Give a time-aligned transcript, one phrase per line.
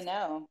[0.00, 0.48] we know?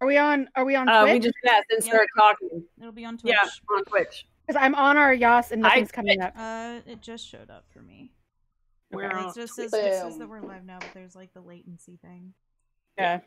[0.00, 0.48] Are we on?
[0.56, 1.12] Are we on Uh, Twitch?
[1.14, 1.90] we just met and Yeah.
[1.90, 2.64] started talking.
[2.78, 3.34] It'll be on Twitch.
[3.34, 4.26] Yeah, on Twitch.
[4.46, 6.32] Because I'm on our Yas and I nothing's coming up.
[6.36, 8.12] Uh, it just showed up for me.
[8.90, 9.70] We're It just Twitch.
[9.70, 12.34] says, it says that we're live now, but there's like the latency thing.
[12.98, 13.20] Yeah.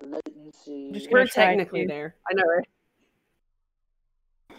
[0.00, 0.92] Latency.
[0.92, 2.16] Just We're technically to- there.
[2.30, 2.68] I know, right?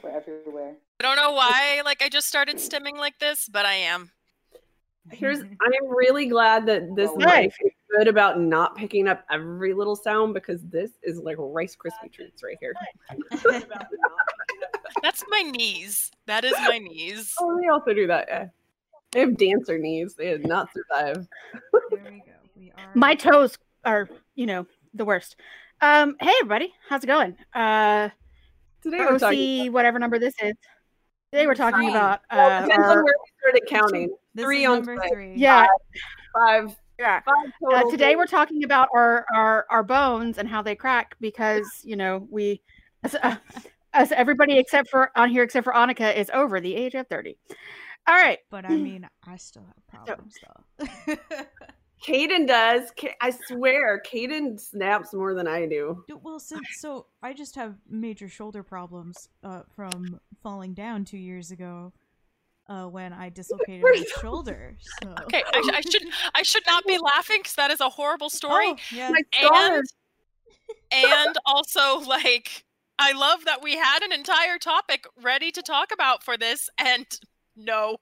[0.04, 0.76] We're everywhere.
[1.00, 4.12] I don't know why, like I just started stimming like this, but I am.
[5.12, 9.74] Here's I'm really glad that this Oh, mic is good about not picking up every
[9.74, 12.74] little sound because this is like Rice Krispie treats right here.
[15.04, 16.12] That's my knees.
[16.26, 17.34] That is my knees.
[17.40, 18.26] oh, they also do that.
[18.30, 18.48] Yeah.
[19.12, 20.16] They have dancer knees.
[20.16, 21.28] They did not survive.
[21.92, 22.34] there we go.
[22.56, 22.90] We are.
[22.96, 25.36] My toes are, you know, the worst.
[25.82, 27.38] Um, hey everybody, how's it going?
[27.54, 28.10] Uh,
[28.82, 29.72] Today we're OC, talking.
[29.74, 30.54] whatever number this is.
[31.32, 31.90] Today we're talking Three.
[31.90, 34.16] about Well, uh, depends on where we started counting.
[34.34, 35.10] This three on number Twitch.
[35.12, 35.34] three.
[35.36, 35.68] yeah,
[36.34, 36.76] Five.
[37.00, 37.22] Yeah.
[37.72, 41.96] Uh, today we're talking about our, our our bones and how they crack because you
[41.96, 42.62] know we,
[43.04, 43.36] as, uh,
[43.94, 47.38] as everybody except for on here except for Annika is over the age of thirty.
[48.08, 51.16] All right, But I mean, I still have problems though.
[52.06, 52.92] Caden does.
[53.22, 56.04] I swear, Caden snaps more than I do.
[56.08, 61.18] Dude, well, since so I just have major shoulder problems uh, from falling down two
[61.18, 61.92] years ago
[62.70, 64.76] uh, when I dislocated my shoulder.
[64.80, 65.14] So.
[65.24, 66.04] Okay, I, I should
[66.36, 68.70] I should not be laughing because that is a horrible story.
[68.70, 69.12] Oh, yeah.
[69.12, 69.84] My and
[70.92, 72.64] and also like
[73.00, 77.06] I love that we had an entire topic ready to talk about for this, and
[77.56, 77.98] no,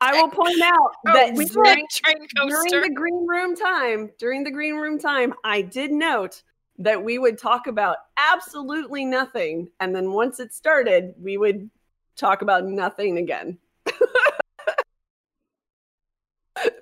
[0.00, 4.42] I will point out Oh, that we during, train during the green room time, during
[4.42, 6.42] the green room time, I did note
[6.78, 11.70] that we would talk about absolutely nothing, and then once it started, we would
[12.16, 13.58] talk about nothing again.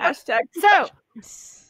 [0.00, 0.40] Hashtag.
[0.52, 0.88] so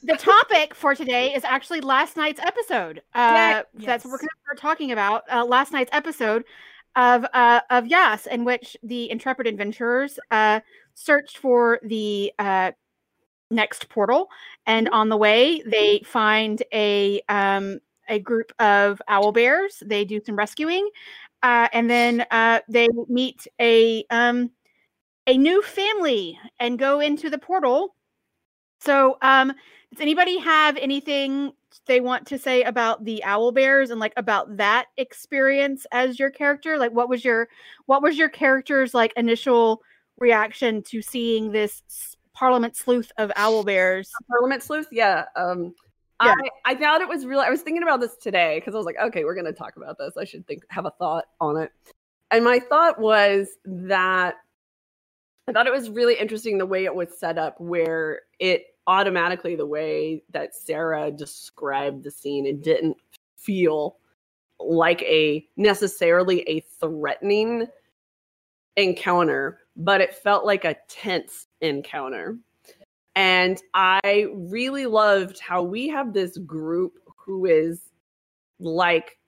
[0.02, 3.02] the topic for today is actually last night's episode.
[3.14, 3.86] Uh, Yay.
[3.86, 5.24] That's what we're going to start talking about.
[5.30, 6.44] Uh, last night's episode
[6.96, 10.60] of uh, of Yas, in which the intrepid adventurers uh,
[10.94, 12.72] searched for the uh,
[13.50, 14.28] next portal,
[14.66, 19.82] and on the way they find a um, a group of owl bears.
[19.84, 20.88] They do some rescuing,
[21.42, 24.50] uh, and then uh, they meet a um,
[25.26, 27.94] a new family and go into the portal.
[28.80, 29.52] So, um,
[29.92, 31.52] does anybody have anything
[31.86, 36.30] they want to say about the owl bears and like about that experience as your
[36.30, 36.78] character?
[36.78, 37.48] Like, what was your
[37.86, 39.82] what was your character's like initial
[40.18, 41.82] reaction to seeing this
[42.34, 44.10] Parliament sleuth of owl bears?
[44.28, 45.24] Parliament sleuth, yeah.
[45.36, 45.74] Um,
[46.22, 46.34] Yeah.
[46.64, 47.40] I I thought it was real.
[47.40, 49.98] I was thinking about this today because I was like, okay, we're gonna talk about
[49.98, 50.16] this.
[50.16, 51.72] I should think have a thought on it.
[52.30, 54.36] And my thought was that
[55.48, 59.56] I thought it was really interesting the way it was set up, where it automatically
[59.56, 62.96] the way that Sarah described the scene, it didn't
[63.36, 63.96] feel
[64.58, 67.66] like a necessarily a threatening
[68.76, 72.36] encounter, but it felt like a tense encounter.
[73.14, 77.80] And I really loved how we have this group who is
[78.60, 79.18] like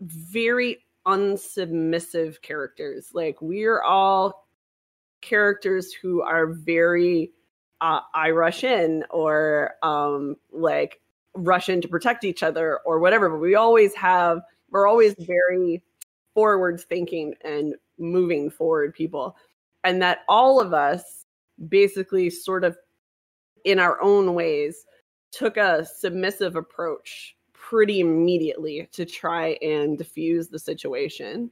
[0.00, 3.10] very unsubmissive characters.
[3.14, 4.47] Like we're all
[5.20, 7.32] characters who are very
[7.80, 11.00] uh, I rush in or um like
[11.34, 14.40] rush in to protect each other or whatever, but we always have
[14.70, 15.82] we're always very
[16.34, 19.36] forward thinking and moving forward people.
[19.84, 21.24] And that all of us
[21.68, 22.76] basically sort of
[23.64, 24.84] in our own ways
[25.32, 31.50] took a submissive approach pretty immediately to try and diffuse the situation.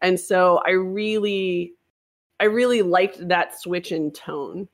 [0.00, 1.74] And so I really
[2.40, 4.68] I really liked that switch in tone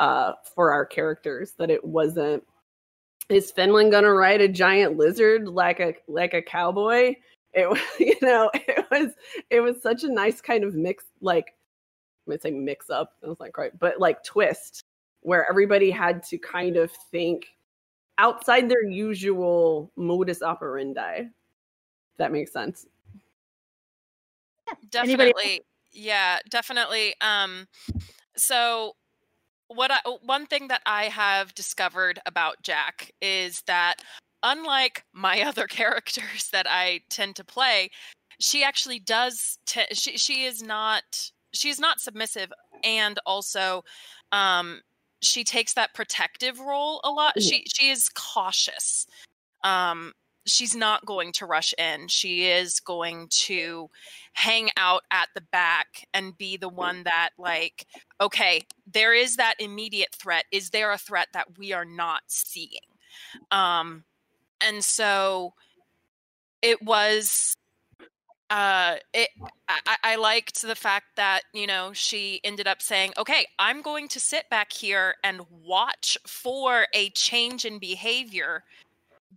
[0.00, 2.42] uh for our characters that it wasn't
[3.28, 7.14] is Finland gonna ride a giant lizard like a like a cowboy?
[7.52, 9.12] It was you know, it was
[9.50, 11.54] it was such a nice kind of mix like
[12.26, 14.82] I'm gonna say mix up, I was like right, but like twist
[15.20, 17.46] where everybody had to kind of think
[18.18, 21.20] outside their usual modus operandi.
[21.20, 22.86] If that makes sense.
[24.94, 25.42] Anybody else?
[25.42, 25.60] definitely
[25.94, 27.66] yeah definitely um
[28.36, 28.92] so
[29.68, 33.96] what i one thing that i have discovered about jack is that
[34.42, 37.90] unlike my other characters that i tend to play
[38.40, 41.02] she actually does t- she she is not
[41.52, 42.52] she is not submissive
[42.82, 43.82] and also
[44.32, 44.80] um
[45.24, 47.40] she takes that protective role a lot.
[47.40, 49.06] She she is cautious
[49.64, 50.12] um
[50.46, 52.08] she's not going to rush in.
[52.08, 53.88] She is going to
[54.32, 57.86] hang out at the back and be the one that like
[58.20, 58.62] okay
[58.92, 60.44] there is that immediate threat.
[60.50, 62.80] Is there a threat that we are not seeing?
[63.50, 64.04] Um
[64.60, 65.54] and so
[66.62, 67.56] it was
[68.50, 69.30] uh it
[69.68, 74.06] I, I liked the fact that you know she ended up saying okay i'm going
[74.08, 78.62] to sit back here and watch for a change in behavior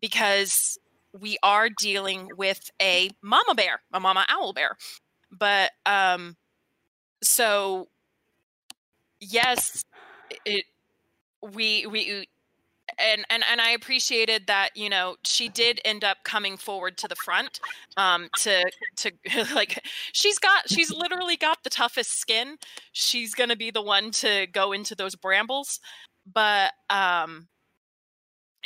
[0.01, 0.77] because
[1.19, 4.77] we are dealing with a mama bear a mama owl bear.
[5.31, 6.35] But um
[7.23, 7.87] so
[9.19, 9.83] yes
[10.45, 10.65] it
[11.41, 12.27] we we
[12.99, 17.07] and and and I appreciated that you know she did end up coming forward to
[17.07, 17.59] the front
[17.97, 18.63] um to
[18.97, 19.11] to
[19.55, 22.57] like she's got she's literally got the toughest skin.
[22.91, 25.79] She's going to be the one to go into those brambles.
[26.31, 27.47] But um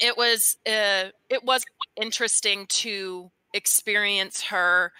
[0.01, 1.63] it was uh it was
[1.95, 4.91] interesting to experience her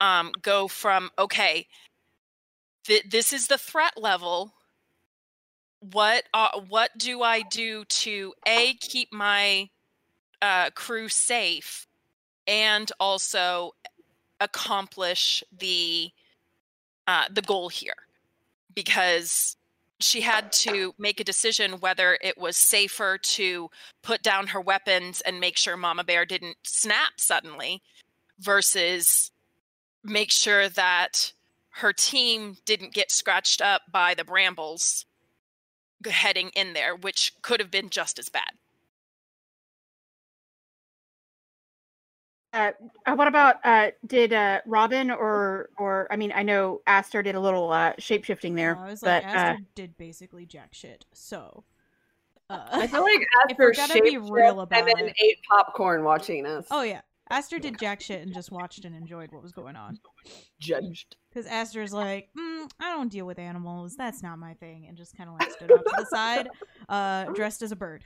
[0.00, 1.66] um go from okay
[2.84, 4.54] th- this is the threat level.
[5.80, 9.68] What uh, what do I do to a keep my
[10.40, 11.86] uh, crew safe
[12.46, 13.72] and also
[14.40, 16.10] accomplish the
[17.06, 17.94] uh, the goal here?
[18.74, 19.56] Because
[20.04, 23.70] she had to make a decision whether it was safer to
[24.02, 27.82] put down her weapons and make sure Mama Bear didn't snap suddenly
[28.38, 29.30] versus
[30.02, 31.32] make sure that
[31.70, 35.06] her team didn't get scratched up by the brambles
[36.06, 38.50] heading in there, which could have been just as bad.
[42.54, 42.70] Uh,
[43.04, 47.34] uh, what about uh, did uh, Robin or or I mean I know Aster did
[47.34, 50.68] a little uh, shape shifting there, I was but like, uh, Aster did basically jack
[50.72, 51.04] shit.
[51.12, 51.64] So,
[52.48, 55.16] uh, I feel like If Aster we're gonna be shaped real up and then it-
[55.20, 56.66] ate popcorn watching us.
[56.70, 59.98] oh yeah, Aster did jack shit and just watched and enjoyed what was going on.
[60.60, 61.16] judged.
[61.30, 63.96] Because Aster's like, mm, I don't deal with animals.
[63.96, 66.48] That's not my thing, and just kind of like stood off to the side,
[66.88, 68.04] uh, dressed as a bird.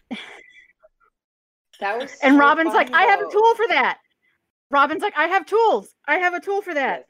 [1.81, 3.99] That was and Robin's like funny, I have a tool for that.
[4.71, 5.95] Robin's like I have tools.
[6.07, 7.07] I have a tool for that.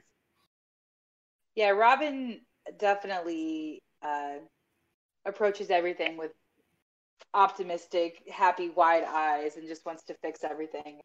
[1.55, 2.41] Yeah, Robin
[2.79, 4.37] definitely uh,
[5.25, 6.33] approaches everything with
[7.35, 11.01] optimistic, happy, wide eyes, and just wants to fix everything.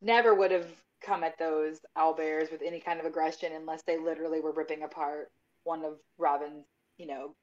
[0.00, 0.66] Never would have
[1.04, 5.28] come at those owlbears with any kind of aggression unless they literally were ripping apart
[5.64, 6.64] one of Robin's,
[6.98, 7.34] you know,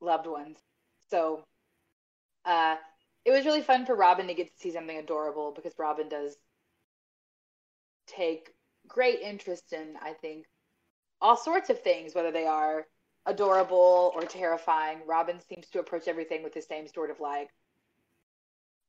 [0.00, 0.58] loved ones.
[1.10, 1.44] So,
[2.44, 2.76] uh,
[3.24, 6.36] it was really fun for Robin to get to see something adorable because Robin does
[8.06, 8.54] take
[8.88, 10.46] great interest in, I think,
[11.20, 12.86] all sorts of things, whether they are
[13.26, 14.98] adorable or terrifying.
[15.06, 17.50] Robin seems to approach everything with the same sort of like,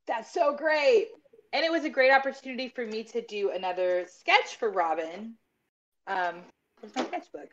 [0.05, 1.07] that's so great.
[1.53, 5.33] And it was a great opportunity for me to do another sketch for Robin.
[6.05, 6.43] Um,
[6.83, 7.49] it's my sketchbook,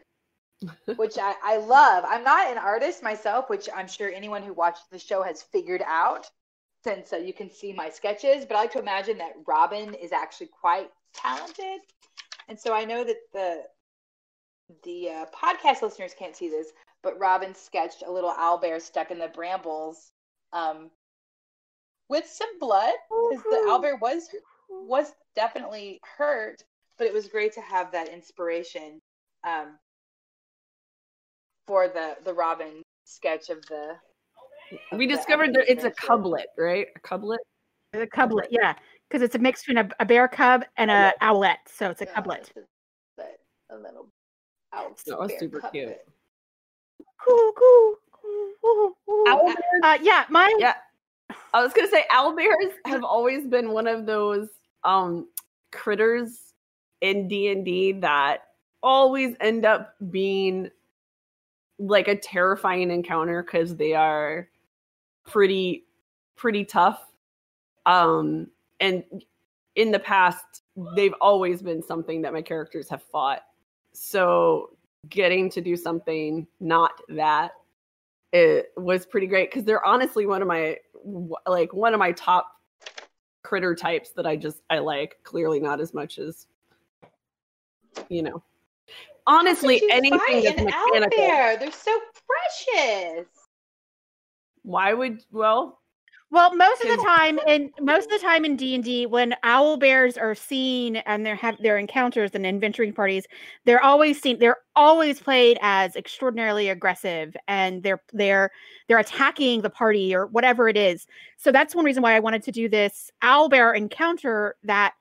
[0.97, 2.05] which I, I love.
[2.07, 5.83] I'm not an artist myself, which I'm sure anyone who watches the show has figured
[5.87, 6.29] out
[6.83, 8.45] since uh, you can see my sketches.
[8.45, 11.81] But I like to imagine that Robin is actually quite talented.
[12.49, 13.63] And so I know that the
[14.85, 16.73] the uh, podcast listeners can't see this,
[17.03, 20.11] but Robin sketched a little owl bear stuck in the brambles
[20.53, 20.91] um,
[22.09, 22.93] with some blood
[23.31, 24.29] because the owl bear was
[24.71, 26.63] was definitely hurt,
[26.99, 29.01] but it was great to have that inspiration
[29.47, 29.79] um,
[31.67, 33.97] for the the Robin sketch of the.
[34.93, 36.07] of We the discovered that it's a adventure.
[36.07, 36.87] cublet, right?
[36.97, 37.39] A cublet.
[37.95, 38.75] A cublet, yeah,
[39.15, 42.05] because it's a mix between a, a bear cub and a owlet, so it's a
[42.05, 42.39] Yeah, cublet.
[42.39, 42.67] it's a-
[43.17, 43.39] but
[43.71, 44.09] a little
[44.73, 45.89] owl That was bear super cute.
[45.89, 45.99] cublet.
[47.25, 49.25] Coo, coo, coo, coo, coo.
[49.29, 50.75] Owl Uh, uh, yeah, my Yeah.
[51.53, 54.49] I was gonna say owl bears have always been one of those
[54.83, 55.29] um
[55.71, 56.53] critters
[57.01, 58.49] in D and D that
[58.83, 60.73] always end up being
[61.79, 64.49] like a terrifying encounter because they are
[65.25, 65.85] pretty
[66.35, 67.01] pretty tough.
[67.87, 68.49] Um
[68.85, 69.03] and
[69.77, 70.63] in the past
[70.95, 73.43] they've always been something that my characters have fought.
[73.93, 74.77] So
[75.09, 77.53] getting to do something not that
[78.33, 80.77] it was pretty great because they're honestly one of my
[81.47, 82.51] like one of my top
[83.43, 85.17] critter types that I just I like.
[85.23, 86.47] Clearly not as much as
[88.09, 88.43] you know.
[89.27, 91.59] Honestly, anything that's an owl mechanical.
[91.59, 91.99] They're so
[92.75, 93.27] precious.
[94.63, 95.81] Why would well?
[96.31, 99.37] Well, most of the time, in most of the time in D and D, when
[99.45, 103.25] owl bears are seen and they're have their encounters and adventuring parties,
[103.65, 104.41] they're always seen.
[104.41, 108.51] They're always played as extraordinarily aggressive, and they're they're
[108.89, 111.07] they're attacking the party or whatever it is.
[111.37, 114.95] So that's one reason why I wanted to do this owl bear encounter that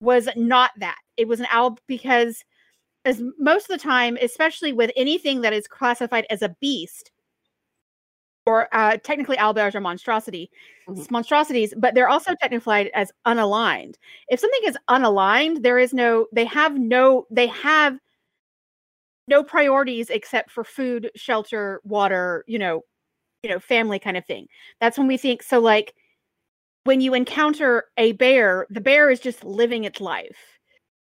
[0.00, 0.96] was not that.
[1.18, 2.44] It was an owl because,
[3.04, 7.10] as most of the time, especially with anything that is classified as a beast,
[8.48, 10.50] or uh, technically owlbears are monstrosity
[10.86, 11.08] Mhm.
[11.10, 13.94] monstrosities, but they're also technified as unaligned.
[14.28, 17.98] If something is unaligned, there is no they have no they have
[19.26, 22.82] no priorities except for food, shelter, water, you know,
[23.42, 24.48] you know, family kind of thing.
[24.80, 25.94] That's when we think so like
[26.84, 30.58] when you encounter a bear, the bear is just living its life.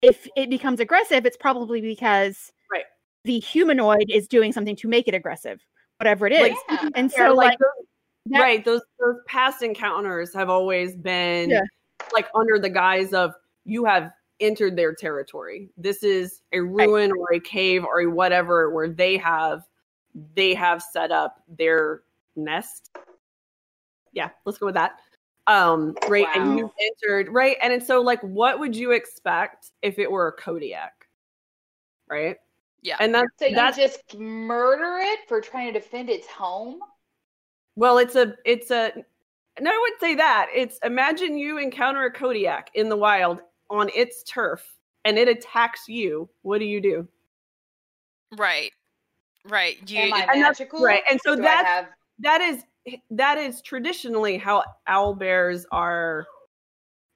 [0.01, 2.85] If it becomes aggressive, it's probably because Right.
[3.25, 5.61] the humanoid is doing something to make it aggressive,
[6.01, 6.41] whatever it is.
[6.41, 6.89] Like, Yeah.
[6.95, 7.85] and Yeah, so like, like those,
[8.31, 11.61] that- right those those past encounters have always been Yeah.
[12.13, 13.33] like under the guise of
[13.65, 15.69] you have entered their territory.
[15.77, 19.61] This is a ruin or a cave or a whatever where they have
[20.35, 22.01] they have set up their
[22.35, 22.89] nest.
[24.11, 24.99] Yeah let's go with that.
[25.45, 29.99] Um right and you've entered right and it's so like what would you expect if
[29.99, 31.07] it were a kodiak?
[32.09, 32.37] Right
[32.83, 32.97] Yeah.
[32.99, 36.79] and that's So you just murder it for trying to defend its home?
[37.75, 38.91] Well, it's a it's a
[39.59, 40.47] no, I wouldn't say that.
[40.53, 44.65] It's imagine you encounter a Kodiak in the wild on its turf
[45.05, 46.29] and it attacks you.
[46.41, 47.07] What do you do?
[48.37, 48.71] Right.
[49.45, 49.77] Right.
[49.89, 50.81] You Am I and that's- magical?
[50.83, 51.87] right, and so that that's- have
[52.19, 52.63] That is
[53.11, 56.25] that is traditionally how owl bears are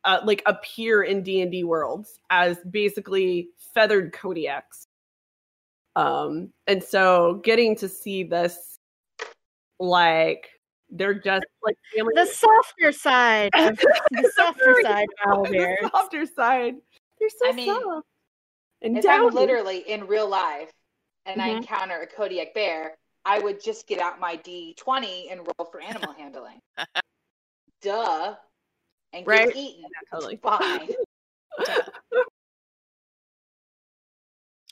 [0.04, 4.86] uh, like appear in D&D worlds as basically feathered Kodiaks.
[5.96, 8.78] Um and so getting to see this
[9.80, 10.50] like
[10.90, 16.76] they're just like family the softer side the softer side of the softer side.
[17.20, 18.08] They're so I mean, soft.
[18.82, 20.72] And if I'm literally in real life
[21.26, 21.58] and I Mhm.
[21.58, 26.14] encounter a Kodiak bear, I would just get out my D20 and roll for animal
[26.18, 26.60] handling.
[27.82, 28.36] Duh.
[29.14, 29.56] And get Right?
[29.56, 29.82] eaten.
[29.82, 30.38] Yeah, totally.
[30.38, 30.90] Fine.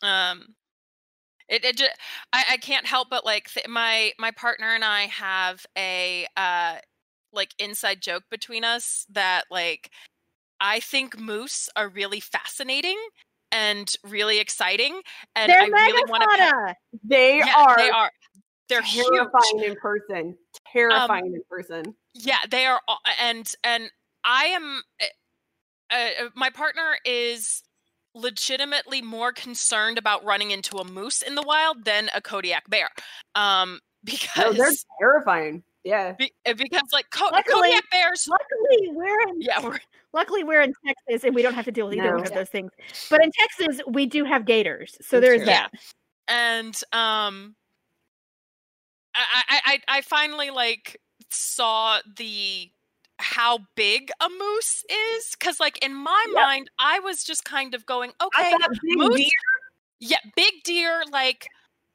[0.04, 0.54] um
[1.54, 1.92] it, it just
[2.34, 6.78] I, I can't help but like th- my my partner and i have a uh
[7.32, 9.92] like inside joke between us that like
[10.60, 12.98] i think moose are really fascinating
[13.52, 15.02] and really exciting
[15.36, 16.76] and They're i really want to.
[17.04, 18.12] They yeah are they are
[18.70, 20.38] they're terrifying huge in person.
[20.72, 21.94] Terrifying in person.
[22.16, 22.82] yeah they are
[23.22, 23.92] and and
[24.24, 24.82] i am
[25.92, 27.62] uh, uh, my partner is
[28.16, 32.90] legitimately more concerned about running into a moose in the wild than a kodiak bear
[33.36, 35.64] um No, because they're terrifying.
[35.86, 36.12] Yeah.
[36.14, 39.80] be, uh, because like co- Luckily- kodiak bears Luckily, we're in yeah we're,
[40.14, 42.18] luckily we're in Texas and we don't have to deal with either No.
[42.18, 42.72] one of those things.
[43.10, 45.46] But in Texas, we do have gators, so there's true.
[45.48, 45.72] that.
[46.28, 47.56] and um
[49.16, 52.70] I, I i i finally like saw the
[53.20, 56.36] how big a moose is because like in my Yep.
[56.44, 59.28] mind i was just kind of going okay big moose deer-
[60.00, 61.48] yeah big deer like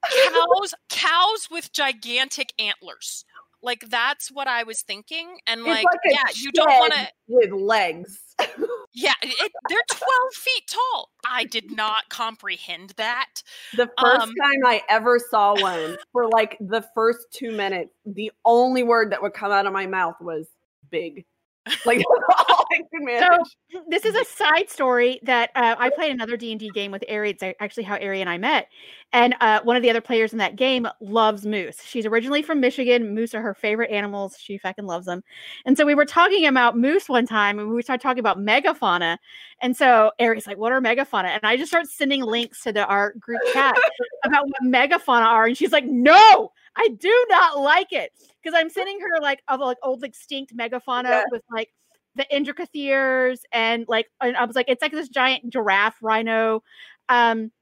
[0.32, 3.24] cows cows with gigantic antlers
[3.62, 7.50] like that's what i was thinking and like, like yeah you don't want to with
[7.52, 8.20] legs.
[8.94, 13.42] yeah it, they're 12 feet tall i did not comprehend that
[13.76, 18.30] The first Um, time I ever saw one, for like the first two minutes, the
[18.44, 20.46] only word that would come out of my mouth was
[20.90, 21.24] big.
[21.84, 22.02] Like
[22.48, 23.56] all I could manage.
[23.88, 27.04] This is a side story that uh, I played another D and D game with
[27.08, 27.30] Ari.
[27.30, 28.68] It's actually how Ari and I met.
[29.12, 31.82] And uh, one of the other players in that game loves moose.
[31.82, 33.14] She's originally from Michigan.
[33.14, 34.36] Moose are her favorite animals.
[34.38, 35.22] She fucking loves them.
[35.64, 39.18] And so we were talking about moose one time, and we started talking about megafauna.
[39.62, 42.86] And so Ari's like, "What are megafauna?" And I just start sending links to the
[42.86, 43.76] our group chat
[44.24, 48.12] about what megafauna are, and she's like, "No, I do not like it,"
[48.48, 51.24] because I'm sending her like of like old extinct megafauna Yeah.
[51.30, 51.70] with like
[52.14, 56.62] the Indricotheres and like and I was like, it's like this giant giraffe rhino.
[57.08, 57.52] Um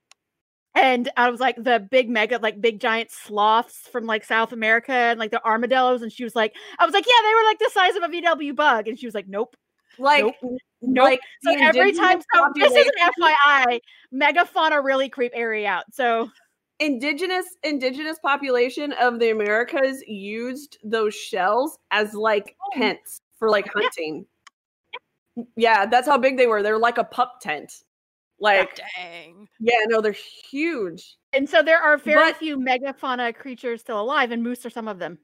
[0.74, 4.92] and I was like the big mega like big giant sloths from like South America
[4.92, 6.02] and like the armadillos.
[6.02, 8.08] And she was like, I was like, yeah, they were like the size of a
[8.08, 8.88] VW bug.
[8.88, 9.56] And she was like, Nope.
[9.98, 10.58] like, Nope.
[10.82, 11.04] Nope.
[11.04, 13.80] like So every time so this is an FYI,
[14.14, 15.84] megafauna really creep out.
[15.92, 16.30] So
[16.80, 22.78] indigenous indigenous population of the Americas used those shells as like Oh.
[22.78, 24.26] tents for like hunting.
[25.56, 26.62] Yeah, that's how big they were.
[26.62, 27.72] They're like a pup tent.
[28.38, 31.16] Like, dang yeah, no, they're huge.
[31.32, 34.88] and so there are very But- few megafauna creatures still alive, and moose are some
[34.88, 35.18] of them.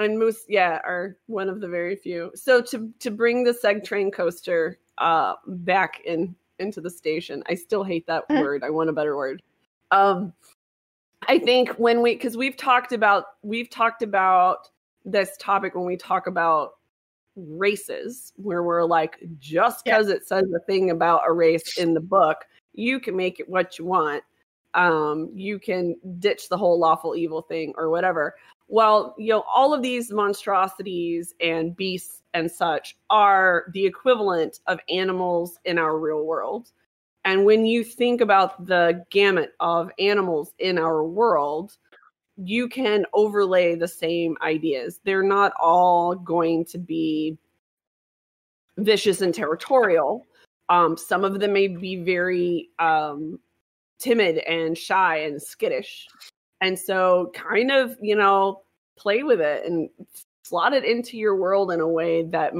[0.00, 2.32] And moose, yeah, are one of the very few.
[2.34, 7.54] So to to bring the seg train coaster uh back in into the station, I
[7.54, 8.64] still hate that word.
[8.64, 9.40] I want a better word.
[9.92, 10.32] Um
[11.28, 14.68] I think when we because we've talked about we've talked about
[15.04, 16.72] this topic when we talk about
[17.36, 19.98] races, where we're like, just Yeah.
[19.98, 22.38] because it says a thing about a race in the book,
[22.74, 24.22] you can make it what you want.
[24.74, 28.34] Um, you can ditch the whole lawful evil thing or whatever
[28.72, 34.80] well, you know, all of these monstrosities and beasts and such are the equivalent of
[34.88, 36.70] animals in our real world.
[37.24, 41.76] And when you think about the gamut of animals in our world,
[42.36, 45.00] you can overlay the same ideas.
[45.04, 47.38] They're not all going to be
[48.78, 50.26] vicious and territorial.
[50.68, 53.38] Um, some of them may be very um,
[53.98, 56.06] timid and shy and skittish.
[56.60, 58.62] And so, kind of, you know,
[58.96, 59.90] play with it and
[60.44, 62.52] slot it into your world in a way that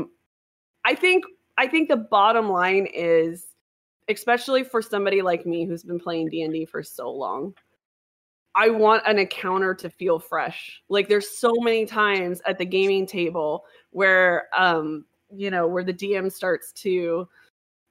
[0.84, 1.24] I think
[1.56, 3.46] I think the bottom line is
[4.16, 7.54] especially for somebody like me who's been playing D&D for so long.
[8.54, 10.82] I want an encounter to feel fresh.
[10.88, 15.94] Like there's so many times at the gaming table where um you know where the
[15.94, 17.26] DM starts to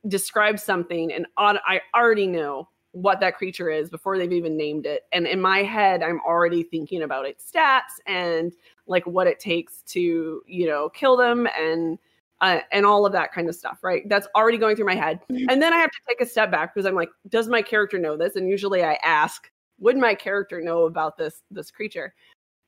[0.08, 4.86] describe something and on, I already know what that creature is before they've even named
[4.86, 5.04] it.
[5.14, 8.52] And in my head, I'm already thinking about its stats and
[8.86, 11.98] like what it takes to, you know, kill them and
[12.42, 14.08] uh, and all of that kind of stuff, right?
[14.10, 15.20] That's already going through my head.
[15.32, 15.50] Mm-hmm.
[15.50, 18.00] And then I have to take a step back because I'm like, does my character
[18.00, 18.36] know this?
[18.36, 22.14] And usually I ask, would my character know about this this creature?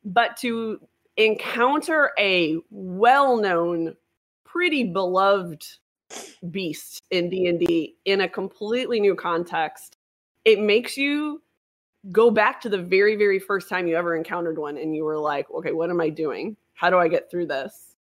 [0.06, 0.80] But to
[1.18, 3.96] encounter a well-known,
[4.46, 5.66] pretty beloved
[6.52, 9.98] beast in D&D in a completely new context,
[10.46, 11.42] it makes you
[12.12, 15.18] go back to the very very first time you ever encountered one and you were
[15.18, 16.58] like, okay, what am I doing?
[16.74, 17.96] How do I get through this?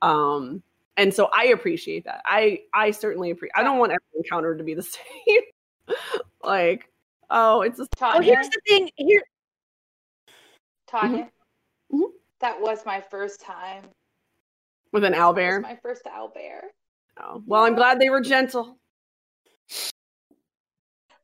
[0.00, 0.62] Um
[0.98, 2.20] and so I appreciate that.
[2.26, 3.52] I I certainly appreciate.
[3.56, 4.82] I don't want every encounter to be the
[5.86, 5.96] same.
[6.42, 6.90] like,
[7.30, 7.86] oh, it's a.
[8.02, 8.90] Oh, here's the thing.
[8.96, 9.22] Here,
[10.88, 11.30] Tanya,
[11.90, 11.96] mm-hmm.
[11.96, 12.10] Mm-hmm.
[12.40, 13.84] that was my first time
[14.92, 16.60] with an owl bear My first owlbear.
[17.20, 18.76] Oh well, I'm glad they were gentle.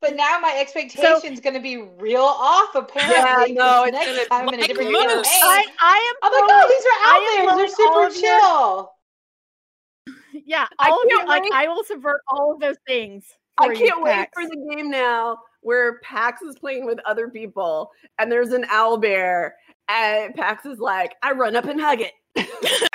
[0.01, 2.75] But now my expectation's so, going to be real off.
[2.75, 6.15] Apparently, yeah, no, it's next time in a different I, I am.
[6.23, 7.57] I'm like, oh, these are owlbears.
[7.57, 8.94] They're super chill
[10.47, 13.25] yeah, all of you, like I will subvert all of those things.
[13.59, 17.91] I can't you, wait for the game now where Pax is playing with other people
[18.19, 19.57] and there's an owl bear
[19.89, 22.13] and Pax is like, I run up and hug it.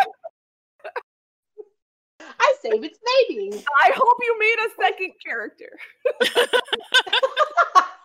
[2.21, 3.63] I save its baby.
[3.83, 5.79] I hope you made a second character.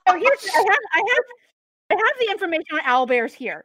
[0.06, 1.24] oh, here's I have I have
[1.90, 3.64] I have the information on owl bears here.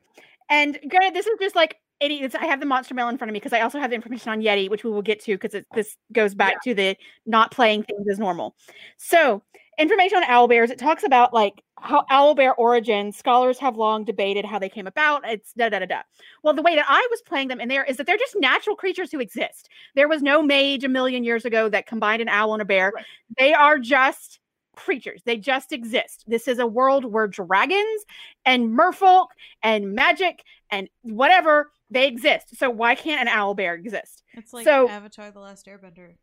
[0.50, 2.36] And granted, this is just like idiots.
[2.36, 4.32] I have the Monster Manual in front of me because I also have the information
[4.32, 6.72] on Yeti, which we will get to because this goes back yeah.
[6.72, 8.56] to the not playing things as normal.
[8.98, 9.44] So,
[9.78, 10.70] information on owl bears.
[10.70, 13.18] It talks about like how owl bear origins.
[13.18, 15.28] Scholars have long debated how they came about.
[15.28, 16.02] It's da da da da.
[16.44, 18.76] Well, the way that I was playing them in there is that they're just natural
[18.76, 19.70] creatures who exist.
[19.96, 22.92] There was no mage a million years ago that combined an owl and a bear.
[22.94, 23.06] Right.
[23.38, 24.40] They are just
[24.76, 25.22] creatures.
[25.26, 26.24] They just exist.
[26.28, 28.06] This is a world where dragons
[28.46, 29.28] and merfolk
[29.62, 32.56] and magic and whatever they exist.
[32.58, 34.23] So why can't an owl bear exist?
[34.34, 36.15] It's like so, Avatar: The Last Airbender.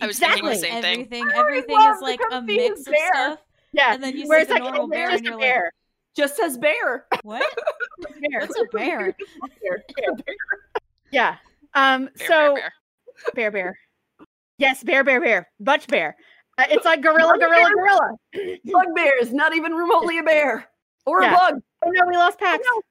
[0.00, 0.54] I was exactly.
[0.54, 1.36] thinking the same everything, thing.
[1.36, 3.38] Everything is like a mix of stuff.
[3.72, 5.64] Yeah, and then you see the like, normal bear, and you're bear.
[5.64, 5.72] like,
[6.16, 7.06] just says bear.
[7.22, 7.42] What?
[8.20, 8.40] bear.
[8.40, 8.98] What's a bear?
[9.62, 10.36] bear, bear, bear.
[11.12, 11.36] Yeah.
[11.74, 12.08] Um.
[12.18, 12.72] Bear, so bear,
[13.34, 13.78] bear, bear.
[14.58, 15.48] Yes, bear, bear, bear.
[15.58, 16.16] Butch bear.
[16.56, 18.10] Uh, it's like gorilla, gorilla, gorilla.
[18.64, 20.68] Bugbear is not even remotely a bear
[21.06, 21.34] or yeah.
[21.34, 21.62] a bug.
[21.84, 22.62] Oh no, we lost Pax.
[22.64, 22.82] Oh no.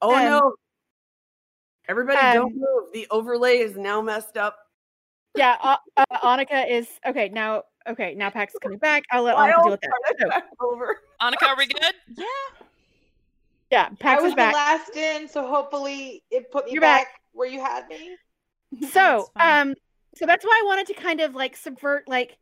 [0.00, 0.54] Oh, um, no.
[1.88, 2.92] Everybody, um, don't move.
[2.92, 4.58] The overlay is now messed up.
[5.34, 7.62] Yeah, uh, uh, Annika is okay now.
[7.88, 9.04] Okay, now Pax is coming back.
[9.10, 10.44] I'll let Annika deal with that.
[10.60, 10.66] So.
[10.66, 10.96] Over.
[11.22, 11.94] Annika, are we good?
[12.16, 12.24] Yeah.
[13.70, 14.52] Yeah, Pax I was is back.
[14.52, 18.16] the last in, so hopefully it put me You're back, back where you had me.
[18.90, 19.74] So, um,
[20.14, 22.38] so that's why I wanted to kind of like subvert like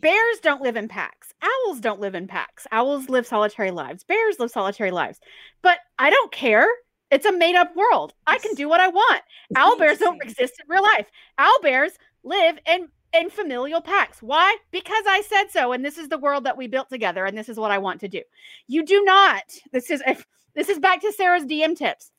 [0.00, 1.32] bears don't live in packs.
[1.42, 2.66] Owls don't live in packs.
[2.72, 4.02] Owls live solitary lives.
[4.02, 5.20] Bears live solitary lives.
[5.62, 6.66] But I don't care
[7.14, 8.12] it's a made up world.
[8.26, 9.22] I can do what I want.
[9.54, 11.06] Owl bears don't exist in real life.
[11.38, 11.92] Owl bears
[12.24, 14.20] live in in familial packs.
[14.20, 14.56] Why?
[14.72, 17.48] Because I said so, and this is the world that we built together, and this
[17.48, 18.20] is what I want to do.
[18.66, 19.44] You do not.
[19.72, 22.10] This is if this is back to Sarah's DM tips.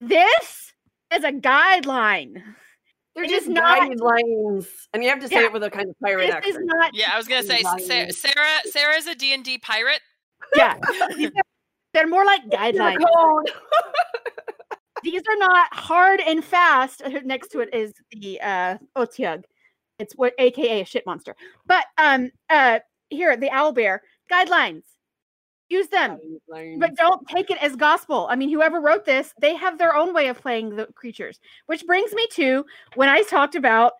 [0.00, 0.72] This
[1.14, 2.42] is a guideline.
[3.14, 5.88] They're it just not guidelines, and you have to say yeah, it with a kind
[5.88, 6.64] of pirate this accent.
[6.64, 7.62] Not, yeah, I was gonna say
[8.10, 8.60] Sarah.
[8.64, 10.00] Sarah is a D and D pirate.
[10.56, 10.78] Yeah,
[11.94, 12.98] they're more like guidelines.
[15.02, 17.02] These are not hard and fast.
[17.24, 19.42] Next to it is the uh Otyugh.
[19.98, 21.34] It's what aka a shit monster.
[21.66, 22.80] But um uh
[23.10, 24.82] here, the owl bear guidelines.
[25.68, 26.18] Use them.
[26.50, 26.80] Guidelines.
[26.80, 28.26] But don't take it as gospel.
[28.30, 31.40] I mean, whoever wrote this, they have their own way of playing the creatures.
[31.66, 33.92] Which brings me to when I talked about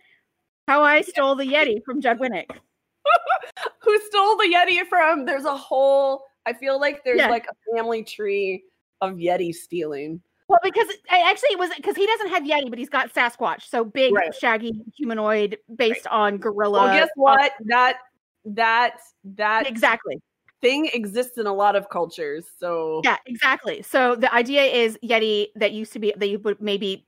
[0.69, 2.51] how I stole the Yeti from Judd Winick.
[3.83, 5.27] Who stole the Yeti from?
[5.27, 7.29] There's a whole I feel like there's yeah.
[7.29, 8.65] like a family tree
[9.01, 10.21] of Yeti stealing.
[10.49, 13.85] Well, because actually it was because he doesn't have Yeti, but he's got Sasquatch, so
[13.85, 14.35] big, Right.
[14.35, 16.85] shaggy humanoid based on gorilla.
[16.85, 17.53] Well, guess uh, what?
[17.67, 17.97] That
[18.45, 20.21] that that Exactly.
[20.61, 22.47] thing exists in a lot of cultures.
[22.59, 23.83] So Yeah, exactly.
[23.83, 27.07] So the idea is Yeti that used to be that you would maybe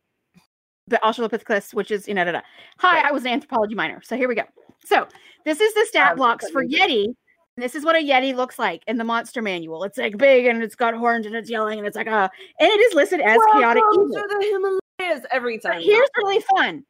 [0.87, 2.41] the Australopithecus, which is you know, da, da.
[2.79, 3.05] hi, Right.
[3.07, 4.01] I was an anthropology minor.
[4.03, 4.45] So here we go.
[4.85, 5.07] So
[5.45, 6.65] this is the stat blocks for.
[6.65, 7.15] Yeti.
[7.57, 9.83] This is what a Yeti looks like in the monster manual.
[9.85, 12.69] It's like big and it's got horns and it's yelling and it's like a and
[12.69, 14.23] it is listed as chaotic Welcome evil.
[14.23, 15.81] to the Himalayas every But time.
[15.83, 16.85] here's really fun.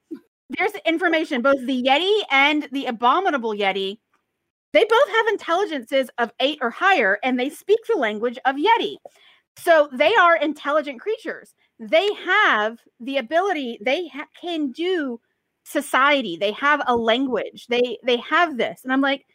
[0.59, 1.41] There's information.
[1.43, 3.99] Both the Yeti and the abominable Yeti,
[4.73, 8.97] they both have intelligences of eight or higher, and they speak the language of Yeti.
[9.59, 11.55] So they are intelligent creatures.
[11.79, 13.79] They have the ability.
[13.83, 15.21] They ha- can do
[15.65, 16.37] society.
[16.37, 17.67] They have a language.
[17.69, 19.27] They they have this, and I'm like,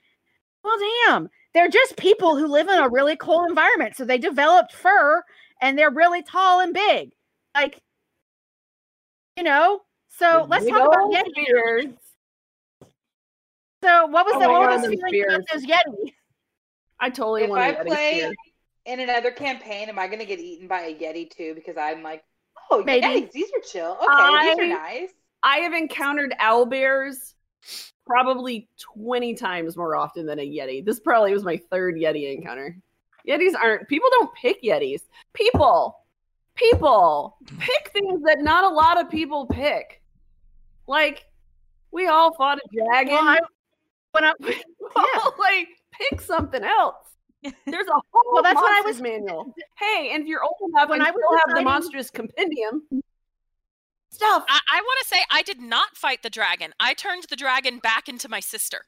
[0.64, 0.76] well,
[1.08, 1.30] damn.
[1.54, 3.96] They're just people who live in a really cold environment.
[3.96, 5.22] So they developed fur,
[5.62, 7.12] and they're really tall and big.
[7.54, 7.80] Like,
[9.36, 9.82] you know.
[10.10, 11.34] So let's Big talk about old Yeti.
[11.36, 11.98] beards.
[13.84, 16.14] So what was Oh the my what God, was them feeling about those Yeti?
[17.00, 18.36] I totally If want I to play
[18.86, 21.54] in another campaign, am I going to get eaten by a Yeti too?
[21.56, 22.24] Because I'm like,
[22.70, 23.08] oh, Maybe.
[23.08, 23.98] Yetis, these are chill.
[24.04, 25.10] Okay, these are nice.
[25.44, 27.34] I have encountered owl bears
[28.12, 30.84] probably 20 times more often than a Yeti.
[30.84, 32.76] This probably was my third Yeti encounter.
[33.28, 35.02] Yetis aren't, people don't pick Yetis.
[35.34, 35.98] People,
[36.56, 40.02] people pick things that not a lot of people pick.
[40.88, 41.24] Like,
[41.92, 43.14] we all fought a dragon.
[43.14, 43.40] Well, I,
[44.12, 44.34] when I,
[44.96, 46.96] Well, like, pick something else.
[47.44, 49.54] There's a whole Well, that's what I was- manual.
[49.80, 52.84] Hey, and if you're old enough When and I still have the monstrous compendium
[54.22, 54.44] stuff.
[54.48, 56.74] I, I want to say I did not fight the dragon.
[56.80, 58.82] I turned the dragon back into my sister.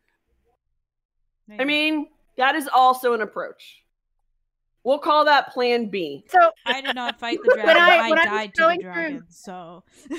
[1.59, 3.79] I mean, that is also an approach.
[4.85, 6.25] We'll call that Plan B.
[6.27, 7.67] so I did not fight the dragon.
[7.67, 9.23] When I- I, when I was died to the going through- dragon.
[9.29, 9.83] So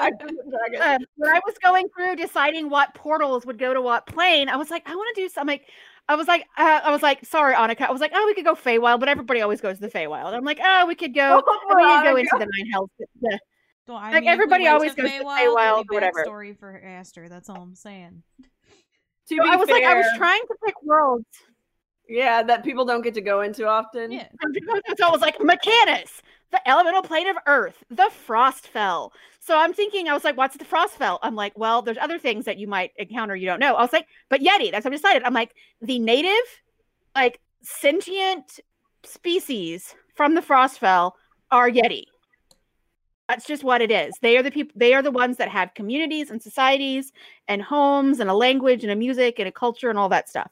[0.00, 0.82] I the dragon.
[1.02, 4.56] um, when I was going through deciding what portals would go to what plane, I
[4.56, 5.54] was like, I want to do something.
[5.54, 5.68] Like,
[6.08, 7.82] I was like, uh, I was like, sorry, Annika.
[7.82, 10.32] I was like, oh, we could go Feywild, but everybody always goes to the Feywild.
[10.34, 11.42] I'm like, oh, we could go.
[11.46, 12.90] Oh, we could go into the nine hells.
[13.20, 13.38] The-
[13.88, 15.96] Well, I Like, mean, if we everybody always to goes to Feywild, Feywild there'd be
[15.96, 16.24] or whatever.
[16.24, 17.28] backstory for Aster.
[17.28, 18.22] That's all I'm saying.
[19.28, 21.24] To So be I was like, I was trying to pick worlds.
[22.08, 24.10] Yeah, that people don't get to go into often.
[24.12, 24.28] Yeah.
[24.96, 29.10] So I was like, Mechanus, the elemental plane of Earth, the Frostfell.
[29.40, 31.18] So I'm thinking, I was like, what's the Frostfell?
[31.22, 33.74] I'm like, well, there's other things that you might encounter you don't know.
[33.74, 35.22] I was like, but Yeti, that's what I decided.
[35.24, 36.30] I'm like, the native,
[37.14, 38.60] like sentient
[39.02, 41.12] species from the Frostfell
[41.50, 42.04] are Yeti.
[43.28, 44.14] That's just what it is.
[44.22, 47.12] They are the people, they are the ones that have communities and societies
[47.46, 50.50] and homes and a language and a music and a culture and all that stuff.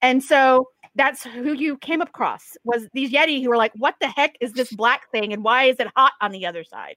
[0.00, 4.06] And so that's who you came across was these Yeti who were like, what the
[4.06, 6.96] heck is this black thing and why is it hot on the other side?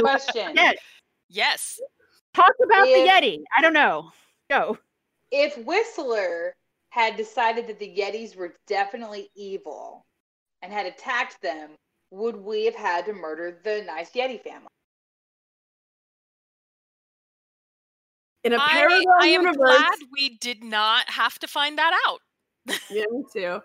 [0.00, 0.52] Question.
[0.54, 0.72] Yeah,
[1.28, 1.80] Yes.
[2.34, 3.42] talk about If- the Yeti.
[3.56, 4.10] I don't know.
[4.50, 4.76] Go.
[5.30, 6.54] If Whistler
[6.90, 10.04] had decided that the Yetis were definitely evil
[10.60, 11.70] and had attacked them,
[12.12, 14.68] would we have had to murder the nice Yeti family?
[18.44, 19.56] In a I, parallel I am universe.
[19.56, 22.20] glad we did not have to find that out.
[22.90, 23.60] Yeah, me too.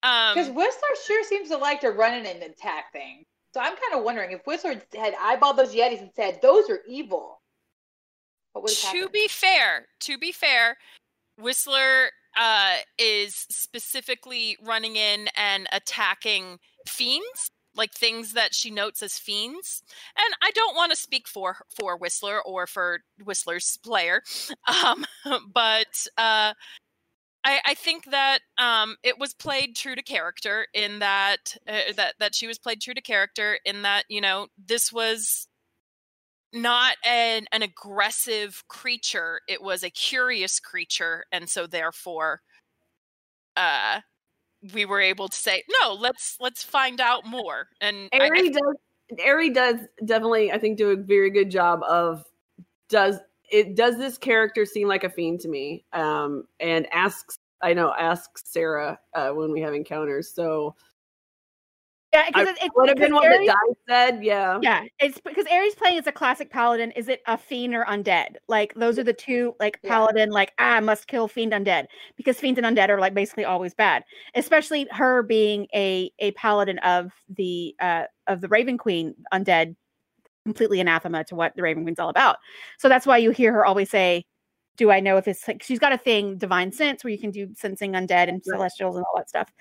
[0.00, 3.26] Because Um, Whistler sure seems to like to run in and attack things.
[3.54, 6.80] So I'm kind of wondering if Whistler had eyeballed those Yetis and said, those are
[6.88, 7.40] evil.
[8.52, 9.12] What would to happened?
[9.12, 10.76] be fair, to be fair,
[11.38, 19.18] Whistler uh, is specifically running in and attacking fiends, like things that she notes as
[19.18, 19.82] fiends.
[20.16, 24.22] And I don't want to speak for for Whistler or for Whistler's player,
[24.84, 25.04] um,
[25.52, 26.52] but uh,
[27.44, 32.14] I, I think that um, it was played true to character in that uh, that
[32.20, 35.48] that she was played true to character in that you know this was
[36.52, 42.42] not an an aggressive creature it was a curious creature and so therefore
[43.56, 44.00] uh
[44.74, 47.68] we were able to say no let's let's find out more.
[47.80, 48.76] And Ari does
[49.24, 52.24] Ari does definitely I think do a very good job of
[52.88, 53.18] does
[53.50, 55.84] it does this character seem like a fiend to me?
[55.92, 60.34] Um and asks I know asks Sarah uh, when we have encounters.
[60.34, 60.74] So
[62.12, 65.46] Yeah, because it would have been what the Ares- die said yeah Yeah, it's because
[65.50, 66.90] Ari's playing as a classic paladin.
[66.92, 68.34] Is it a fiend or undead?
[68.48, 69.90] Like those are the two like Yeah.
[69.90, 73.72] paladin, like ah, must kill fiend undead because fiends and undead are like basically always
[73.74, 74.04] bad.
[74.34, 79.74] Especially her being a a paladin of the uh of the Raven Queen undead,
[80.44, 82.36] completely anathema to what the Raven Queen's all about.
[82.78, 84.24] So that's why you hear her always say,
[84.76, 87.30] do I know if it's like she's got a thing, divine sense, where you can
[87.30, 88.56] do sensing undead and Right.
[88.56, 89.52] celestials and all that stuff.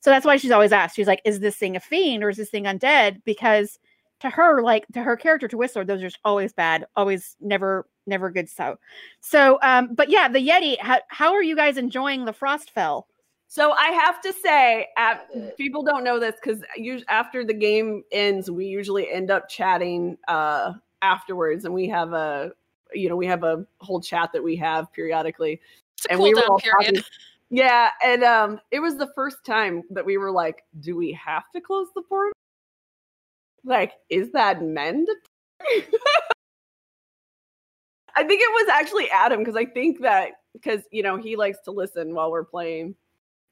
[0.00, 0.96] So that's why she's always asked.
[0.96, 3.22] She's like, is this thing a fiend or is this thing undead?
[3.24, 3.78] Because
[4.20, 8.30] to her, like to her character, to Whistler, those are always bad, always never, never
[8.30, 8.48] good.
[8.48, 8.76] So,
[9.20, 10.78] so, um, but yeah, the Yeti.
[10.78, 13.04] How, how are you guys enjoying the Frostfell?
[13.48, 16.62] So I have to say, at, people don't know this because
[17.08, 22.52] after the game ends, we usually end up chatting uh, afterwards, and we have a,
[22.94, 25.60] you know, we have a whole chat that we have periodically.
[26.08, 26.94] And cool we were all period.
[26.96, 27.02] talking-
[27.50, 31.50] Yeah, and um, it was the first time that we were like, "Do we have
[31.54, 32.32] to close the portal?
[33.64, 35.18] Like, is that mandatory?"
[38.16, 41.58] I think it was actually Adam because I think that because you know he likes
[41.64, 42.94] to listen while we're playing,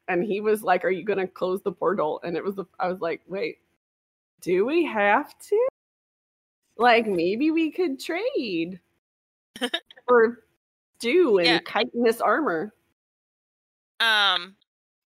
[0.07, 2.87] and he was like, "Are you gonna close the portal?" And it was the I
[2.87, 3.59] was like, "Wait,
[4.41, 5.67] do we have to?
[6.77, 8.79] Like, maybe we could trade
[10.05, 10.43] for
[10.99, 11.61] stew and Yeah.
[11.65, 12.73] chitinous armor."
[13.99, 14.55] Um,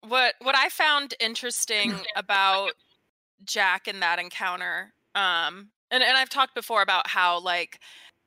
[0.03, 2.75] what what I found interesting about
[3.45, 7.81] Jack in that encounter, um, and and I've talked before about how like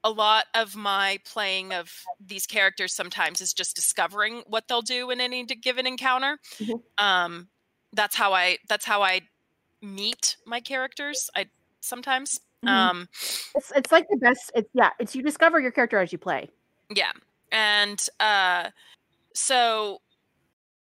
[0.04, 5.12] a lot of my playing of these characters sometimes is just discovering what they'll do
[5.12, 6.40] in any given encounter.
[6.60, 6.84] Mhm.
[7.00, 7.50] Um,
[7.94, 9.22] that's how I that's how I
[9.82, 11.30] meet my characters.
[11.36, 11.48] I
[11.82, 12.40] sometimes.
[12.64, 12.92] Mhm.
[12.92, 13.10] Um,
[13.56, 14.52] It's it's like the best.
[14.56, 14.92] It's yeah.
[15.00, 16.50] It's you discover your character as you play.
[16.90, 17.12] Yeah.
[17.52, 18.70] And uh
[19.34, 20.00] so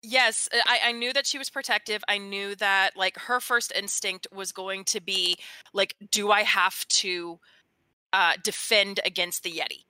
[0.02, 2.02] yes, uh, I, I knew that she was protective.
[2.08, 5.38] I knew that like her first instinct was going to be
[5.72, 7.38] like, do I have to
[8.12, 9.84] uh defend against the Yeti?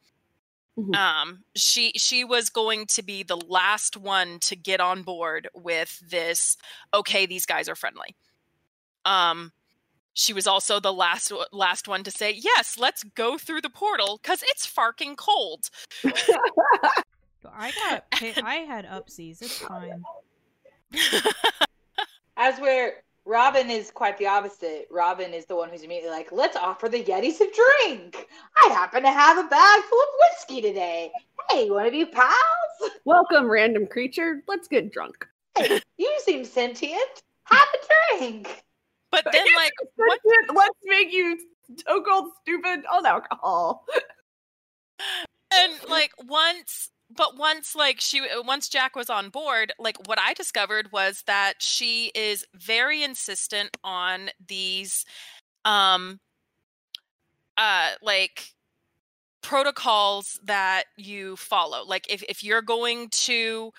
[0.77, 0.99] Mhm.
[0.99, 6.01] Um she she was going to be the last one to get on board with
[6.11, 6.57] this,
[6.95, 8.17] okay, these guys are friendly.
[9.05, 9.53] Um
[10.19, 14.19] she was also the last last one to say, "Yes, let's go through the portal
[14.23, 15.71] cuz it's farking cold."
[16.05, 19.41] I got pa- I had upsies.
[19.41, 20.03] It's fine.
[22.37, 24.89] As where Robin is quite the opposite.
[24.91, 27.49] Robin is the one who's immediately like, let's offer the Yetis a
[27.85, 28.27] drink.
[28.63, 31.11] I happen to have a bag full of whiskey today.
[31.51, 32.93] Hey, you want to be pals?
[33.05, 34.43] Welcome, random creature.
[34.47, 35.27] Let's get drunk.
[35.57, 37.23] Hey, you seem sentient.
[37.45, 38.65] Have a drink.
[39.11, 40.21] But then, like, what?
[40.55, 41.39] Let's make you
[41.87, 43.85] so called stupid on alcohol.
[45.53, 50.35] And like once, but once, like she, once Jack was on board, like what I
[50.35, 55.05] discovered was that she is very insistent on these,
[55.65, 56.21] um,
[57.57, 58.53] uh, like
[59.43, 61.85] protocols that you follow.
[61.85, 63.73] Like if if you're going to,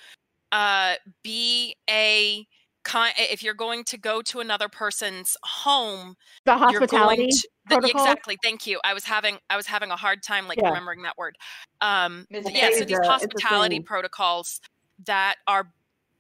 [0.52, 2.48] uh, be a
[2.84, 6.16] kind, if you're going to go to another person's home,
[6.46, 7.24] The you're hospitality.
[7.24, 7.50] going to,
[7.82, 10.70] the- exactly thank you i was having i was having a hard time like Yeah.
[10.70, 11.36] remembering that word
[11.82, 13.84] um Miss yeah so these it's a hospitality thing.
[13.84, 14.60] protocols
[15.06, 15.72] that are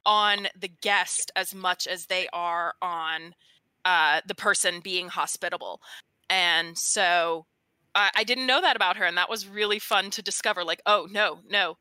[0.05, 3.33] on the guest as much as they are on
[3.85, 5.81] uh the person being hospitable
[6.29, 7.45] and so
[7.95, 10.81] I, I didn't know that about her and that was really fun to discover like
[10.85, 11.77] oh no no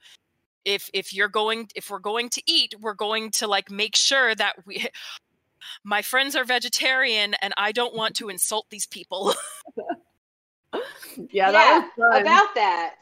[0.68, 4.34] if if you're going if we're going to eat we're going to like make sure
[4.34, 4.86] that we
[5.84, 9.34] my friends are vegetarian and i don't want to insult these people
[11.30, 12.22] Yeah, that was fun.
[12.22, 12.94] about that.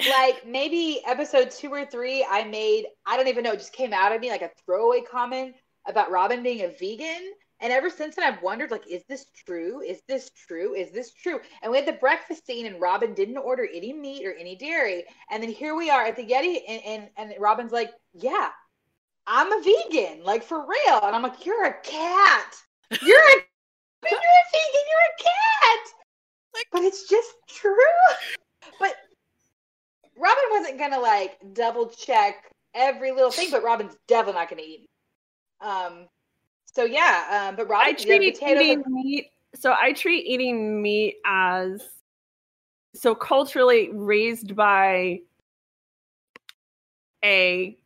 [0.00, 3.92] Like maybe episode two or three, I made, I don't even know, it just came
[3.92, 5.54] out of me like a throwaway comment
[5.86, 7.32] about Robin being a vegan.
[7.60, 9.80] And ever since then, I've wondered, like, is this true?
[9.80, 10.74] Is this true?
[10.74, 11.40] Is this true?
[11.62, 15.04] And we had the breakfast scene, and Robin didn't order any meat or any dairy.
[15.30, 18.50] And then here we are at the Yeti, and, and, and Robin's like, yeah,
[19.26, 21.00] I'm a vegan, like for real.
[21.02, 22.54] And I'm like, you're a cat.
[22.90, 23.36] You're a,
[24.10, 24.84] you're a vegan.
[24.90, 25.78] You're a cat.
[26.54, 27.74] Like- but it's just true.
[28.80, 28.94] But
[30.16, 32.36] Robin wasn't gonna like double check
[32.74, 34.88] every little thing, but Robin's definitely not gonna eat.
[35.60, 36.08] Um.
[36.74, 37.48] So yeah.
[37.48, 37.56] Um.
[37.56, 39.30] But Robin, I treat eating meat.
[39.54, 41.82] So I treat eating meat as
[42.94, 45.20] so culturally raised by
[47.24, 47.76] a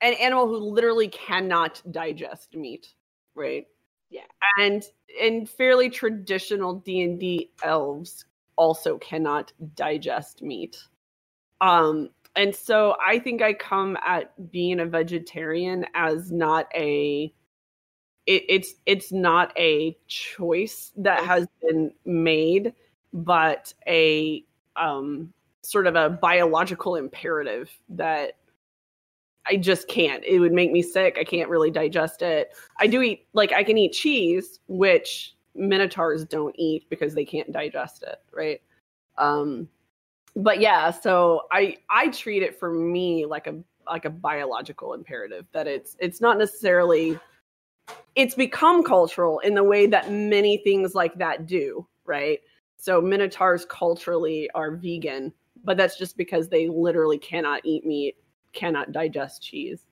[0.00, 2.94] an animal who literally cannot digest meat,
[3.34, 3.66] right?
[4.08, 4.22] Yeah.
[4.58, 4.82] And
[5.20, 8.24] in fairly traditional D and D elves
[8.56, 10.78] also cannot digest meat.
[11.60, 17.32] Um, and so I think I come at being a vegetarian as not a
[18.26, 22.74] it, it's it's not a choice that has been made,
[23.12, 24.44] but a
[24.76, 28.36] um, sort of a biological imperative that
[29.46, 30.22] I just can't.
[30.24, 31.16] It would make me sick.
[31.18, 32.54] I can't really digest it.
[32.78, 37.50] I do eat like I can eat cheese, which minotaurs don't eat because they can't
[37.52, 38.60] digest it, right?
[39.18, 39.68] Um,
[40.36, 43.56] but yeah, so I I treat it for me like a
[43.86, 47.18] like a biological imperative that it's it's not necessarily
[48.14, 52.40] it's become cultural in the way that many things like that do, right?
[52.76, 55.32] So minotaurs culturally are vegan,
[55.64, 58.16] but that's just because they literally cannot eat meat,
[58.52, 59.86] cannot digest cheese.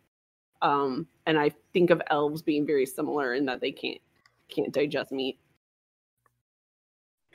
[0.62, 4.00] Um, and I think of elves being very similar in that they can't
[4.48, 5.38] can't digest meat.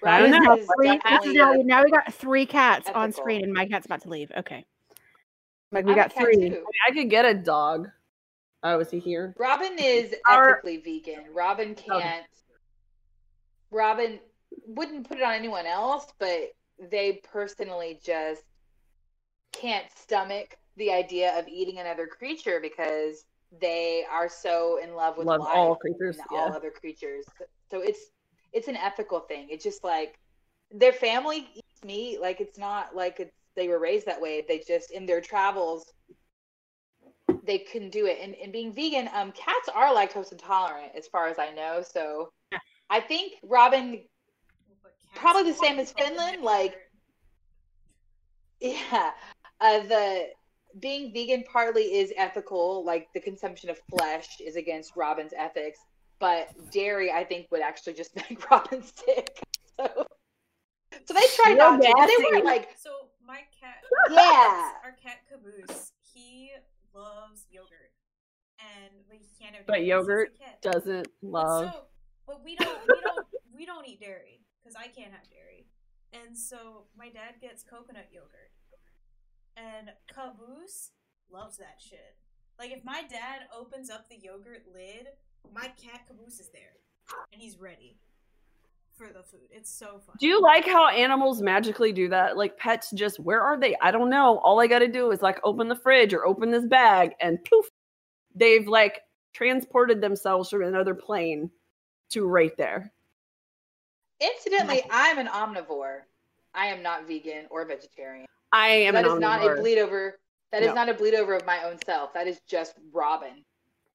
[0.02, 0.30] Right.
[0.30, 3.22] don't Now, three- this is now, now we got three cats on ethical.
[3.24, 4.32] screen, and my cat's about to leave.
[4.36, 4.66] Okay.
[5.72, 6.50] Like we I'm got cat three.
[6.50, 6.66] too.
[6.88, 7.90] I could get a dog.
[8.64, 9.36] Oh, is he here?
[9.38, 11.34] Robin is Our- ethically vegan.
[11.34, 12.26] Robin can't.
[13.72, 14.20] Robin
[14.68, 18.44] wouldn't put it on anyone else, but they personally just
[19.52, 23.26] can't stomach the idea of eating another creature because
[23.62, 26.18] they are so in love with Love life all creatures.
[26.32, 26.40] Yeah.
[26.40, 27.26] all other creatures.
[27.70, 28.00] So it's
[28.54, 29.48] it's an ethical thing.
[29.50, 30.20] It's just like
[30.72, 32.22] their family eats meat.
[32.22, 34.44] Like it's not like it's they were raised that way.
[34.48, 35.92] They just in their travels
[37.44, 38.18] they couldn't do it.
[38.22, 41.82] And, and being vegan, um, cats are lactose intolerant as far as I know.
[41.88, 42.60] So Yeah.
[42.90, 44.04] I think Robin,
[45.16, 46.76] Probably the same as Finland, like-
[48.60, 49.12] yeah,
[49.62, 50.28] uh, the
[50.80, 52.84] being vegan partly is ethical.
[52.84, 55.80] Like the consumption of flesh is against Robin's ethics,
[56.20, 59.40] but dairy I think would actually just make Robin sick.
[59.80, 59.88] So,
[61.08, 61.94] so they tried Real not to.
[61.98, 62.92] but They weren't like So
[63.26, 63.78] my cat,
[64.12, 64.74] yeah.
[64.84, 66.52] our cat Caboose, he
[66.94, 67.92] loves yogurt,
[68.60, 69.66] and but he can't have.
[69.66, 70.38] But dairy 'cause he's a yogurt.
[70.62, 71.74] Doesn't love.
[71.74, 71.82] so,
[72.28, 75.68] but we don't, we don't, we don't eat dairy because I can't have dairy,
[76.14, 78.52] and so my dad gets coconut yogurt,
[79.58, 80.92] and Caboose
[81.32, 82.16] loves that shit.
[82.60, 85.08] Like if my dad opens up the yogurt lid,
[85.54, 86.78] my cat Caboose is there,
[87.32, 87.98] and he's ready
[88.96, 89.48] for the food.
[89.52, 90.16] It's so fun.
[90.20, 92.38] Do you like how animals magically do that?
[92.38, 93.76] Like pets just where are they?
[93.82, 94.40] I don't know.
[94.40, 97.44] All I got to do is like open the fridge or open this bag and
[97.46, 97.68] poof.
[98.36, 99.02] They've like
[99.34, 101.50] transported themselves from another plane
[102.10, 102.92] to right there.
[104.20, 106.02] Incidentally, I'm an omnivore.
[106.54, 108.26] I am not vegan or vegetarian.
[108.52, 110.20] I am That an is not a bleed over.
[110.52, 110.76] That is No.
[110.76, 112.14] not a bleed over of my own self.
[112.14, 113.44] That is just Robin.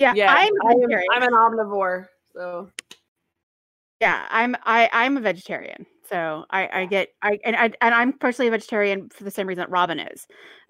[0.00, 1.02] Yeah, Yeah, I'm a I am.
[1.12, 2.08] I'm an omnivore.
[2.32, 2.68] So
[4.00, 5.86] yeah, I'm I I'm a vegetarian.
[6.08, 9.46] So I I get I and I and I'm personally a vegetarian for the same
[9.46, 10.26] reason that Robin is.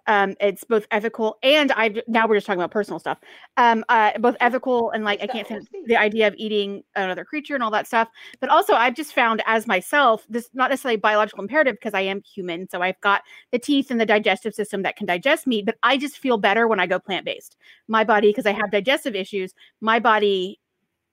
[0.06, 3.18] Um, it's both ethical and I now we're just talking about personal stuff.
[3.58, 7.54] Um, uh, both ethical and like I can't stand the idea of eating another creature
[7.54, 8.08] and all that stuff.
[8.40, 12.22] But also I've just found as myself this not necessarily biological imperative because I am
[12.22, 13.20] human, so I've got
[13.52, 15.66] the teeth and the digestive system that can digest meat.
[15.66, 17.56] But I just feel better when I go plant based.
[17.86, 19.52] My body because I have digestive issues.
[19.82, 20.58] My body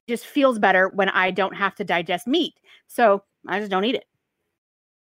[0.08, 2.54] just feels better when I don't have to digest meat.
[2.86, 4.04] So I just don't eat it.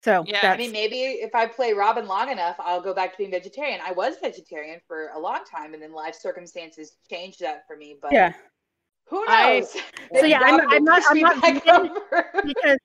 [0.04, 3.12] So Yeah, I I mean, maybe if I play Robin long enough, I'll go back
[3.12, 3.82] to being vegetarian.
[3.84, 7.98] I was vegetarian for a long time, and then life circumstances changed that for me.
[8.02, 8.34] But yeah,
[9.08, 9.72] who I- knows?
[10.20, 11.90] So yeah, I'm- I'm not- I'm not vegan
[12.46, 12.78] because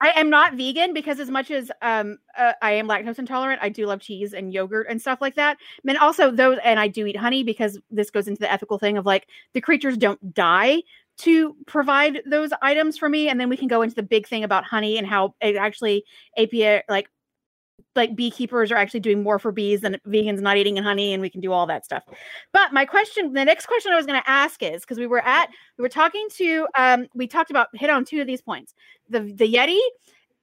[0.00, 3.68] I am not vegan because as much as um uh, I am lactose intolerant, I
[3.68, 5.58] do love cheese and yogurt and stuff like that.
[5.86, 8.96] And also those, and I do eat honey because this goes into the ethical thing
[8.96, 10.82] of like the creatures don't die
[11.18, 14.42] to provide those items for me, and then we can go into the big thing
[14.42, 16.04] about honey and how it actually
[16.38, 17.10] apia like
[17.96, 21.20] like beekeepers are actually doing more for bees than vegans not eating and honey and
[21.20, 22.04] we can do all that stuff.
[22.52, 25.24] But my question the next question i was going to ask is because we were
[25.24, 25.48] at
[25.78, 28.74] we were talking to um we talked about hit on two of these points
[29.08, 29.78] the the yeti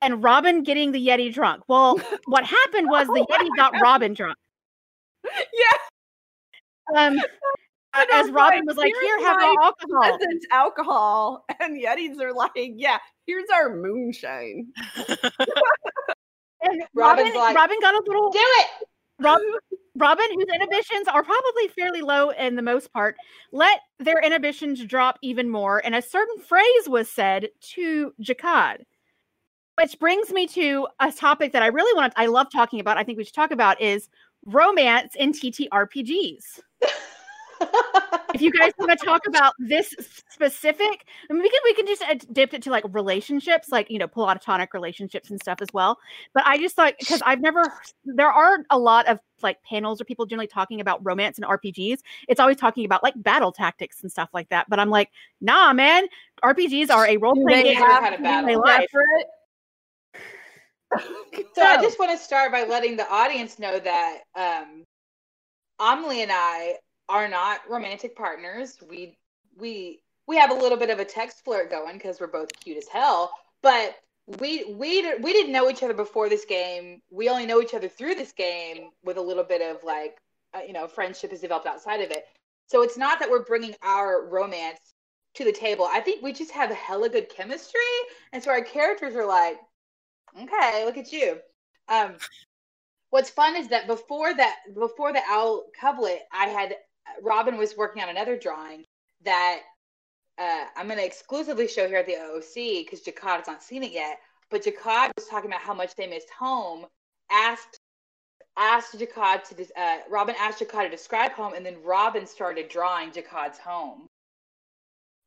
[0.02, 1.64] and robin getting the yeti drunk.
[1.68, 4.38] Well what happened was the Oh yeti got robin drunk.
[5.54, 7.20] Yeah, um
[8.14, 10.02] as robin was like "Here's here have alcohol.
[10.02, 14.72] present alcohol, and Yetis are like, yeah, here's our moonshine.
[16.62, 18.88] And Robin's robin like, robin got a little Do it.
[19.20, 19.42] Rob,
[19.96, 23.16] Robin, whose inhibitions are probably fairly low in the most part,
[23.52, 25.84] let their inhibitions drop even more.
[25.84, 28.84] And a certain phrase was said to Jakad,
[29.82, 32.98] which brings me to a topic that I really want to, I love talking about.
[32.98, 34.08] I think we should talk about is
[34.46, 36.60] romance in TTRPGs.
[38.34, 39.96] If you guys want to talk about this
[40.30, 43.90] specific, I mean, we can we can just uh, dip it to like relationships, like
[43.90, 45.98] you know, platonic relationships and stuff as well.
[46.34, 47.64] But I just thought because I've never
[48.06, 52.00] there are a lot of like panels or people generally talking about romance and RPGs.
[52.28, 54.68] It's always talking about like battle tactics and stuff like that.
[54.70, 55.10] But I'm like,
[55.42, 56.06] nah, man,
[56.44, 57.76] RPGs are a role Do playing they game.
[57.76, 58.44] have where to you battle?
[58.44, 58.88] play life.
[61.54, 64.84] So I just want to start by letting the audience know that um,
[65.80, 66.76] Amelie and I
[67.10, 68.78] are not romantic partners.
[68.90, 69.18] We
[69.58, 72.78] we we have a little bit of a text flirt going because we're both cute
[72.78, 73.32] as hell.
[73.62, 73.96] But
[74.40, 77.02] we we we didn't know each other before this game.
[77.10, 80.18] We only know each other through this game with a little bit of like
[80.54, 82.26] uh, you know friendship has developed outside of it.
[82.68, 84.80] So it's not that we're bringing our romance
[85.36, 85.88] to the table.
[85.90, 87.80] I think we just have hella good chemistry,
[88.34, 89.58] and so our characters are like,
[90.42, 91.40] okay, look at you.
[91.88, 92.16] Um,
[93.12, 96.76] what's fun is that before that before the owl couplet, I had
[97.22, 98.84] Robin was working on another drawing
[99.24, 99.62] that
[100.38, 103.84] uh, I'm going to exclusively show here at the OOC because Jakad has not seen
[103.84, 104.20] it yet.
[104.50, 106.86] But Jakad was talking about how much they missed home.
[107.32, 107.80] Asked
[108.58, 113.12] asked Jakad to uh, Robin asked Jakad to describe home, and then Robin started drawing
[113.12, 114.08] Jakad's home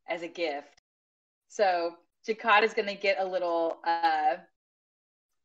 [0.08, 0.82] as a gift.
[1.48, 1.94] So
[2.26, 4.36] Jakad is going to get a little uh,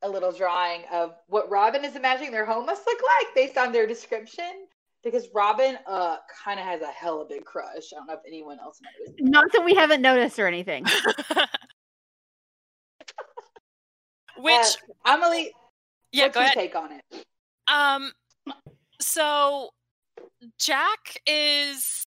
[0.02, 3.72] a little drawing of what Robin is imagining their home must look like based on
[3.72, 4.68] their description.
[5.06, 7.94] Because Robin uh kind of has a hella big crush.
[7.94, 9.22] I don't know if anyone else noticed.
[9.22, 10.84] Not that we haven't noticed or anything.
[14.38, 14.54] Which
[15.06, 15.54] Uh, Emily,
[16.12, 16.58] yeah, what's go your ahead.
[16.58, 17.26] take on it?
[17.72, 18.12] Um,
[19.00, 19.70] so
[20.60, 22.06] Jack is,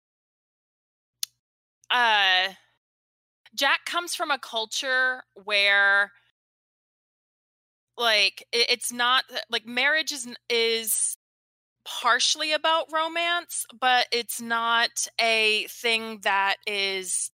[1.89, 2.50] uh,
[3.56, 6.12] Jack comes from a culture where,
[7.98, 11.16] like, it, it's not like marriage is is
[11.88, 17.32] partially about romance, but it's not a thing that is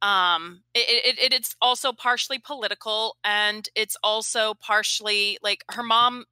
[0.00, 6.24] um it, it it's also partially political and it's also partially like her mom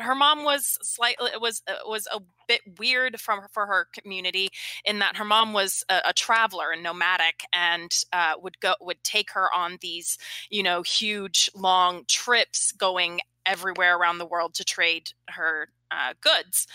[0.00, 4.48] her mom was slightly was uh, was a bit weird from for her community
[4.84, 9.02] in that her mom was a, a traveler and nomadic and uh, would go would
[9.02, 10.16] take her on these
[10.50, 16.66] you know huge long trips going everywhere around the world to trade her uh, goods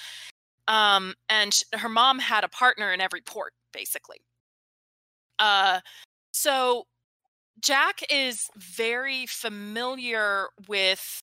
[0.67, 4.21] um, and her mom had a partner in every port basically.
[5.39, 5.79] Uh,
[6.31, 6.85] so
[7.59, 11.21] Jack is very familiar with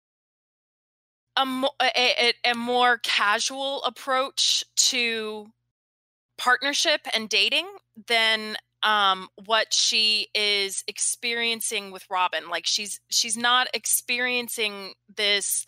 [1.37, 5.47] a, mo- a, a, a more casual approach to
[6.39, 7.67] partnership and dating
[8.09, 12.49] than um what she is experiencing with Robin.
[12.51, 15.65] Like she's she's not experiencing this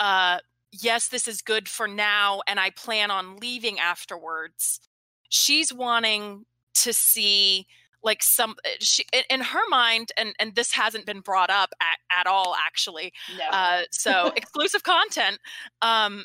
[0.00, 0.38] uh
[0.72, 4.80] yes this is good for now and I plan on leaving afterwards
[5.28, 6.44] she's wanting
[6.74, 7.66] to see
[8.02, 11.70] like some uh, she in- in her mind and and this hasn't been brought up
[11.80, 13.44] at, at all actually No.
[13.50, 15.38] uh, so exclusive content.
[15.82, 16.24] Um,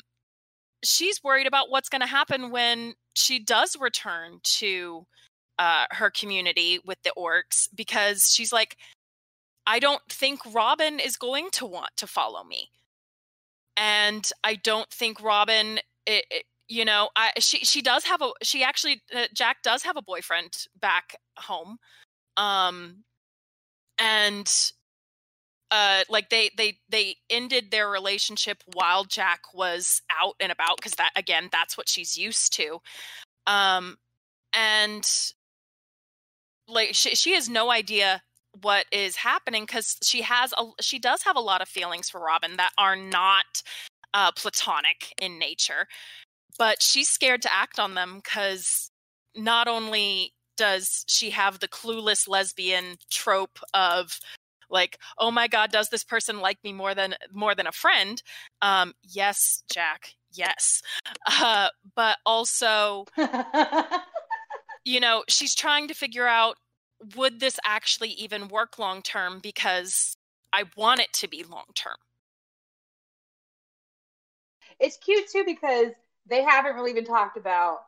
[0.82, 5.06] she's worried about what's going to happen when she does return to
[5.58, 8.76] uh, her community with the orcs because she's like,
[9.66, 12.68] I don't think Robin is going to want to follow me,
[13.76, 15.78] and I don't think Robin.
[16.06, 19.82] It, it, you know, I she she does have a she actually uh, Jack does
[19.82, 21.78] have a boyfriend back home,
[22.36, 23.04] um,
[23.98, 24.72] and
[25.70, 30.92] uh like they they they ended their relationship while Jack was out and about because
[30.92, 32.78] that again that's what she's used to
[33.48, 33.96] um
[34.52, 35.32] and
[36.68, 38.22] like she she has no idea
[38.62, 42.20] what is happening cuz she has a she does have a lot of feelings for
[42.20, 43.62] Robin that are not
[44.14, 45.86] uh platonic in nature
[46.58, 48.90] but she's scared to act on them cuz
[49.34, 54.20] not only does she have the clueless lesbian trope of
[54.70, 58.22] like oh my god does this person like me more than more than a friend?
[58.62, 60.82] Um yes jack yes.
[61.26, 63.04] Uh but also
[64.84, 66.56] you know she's trying to figure out
[67.16, 70.16] would this actually even work long term because
[70.52, 71.96] i want it to be long term
[74.78, 75.88] it's cute too because
[76.26, 77.78] they haven't really even talked about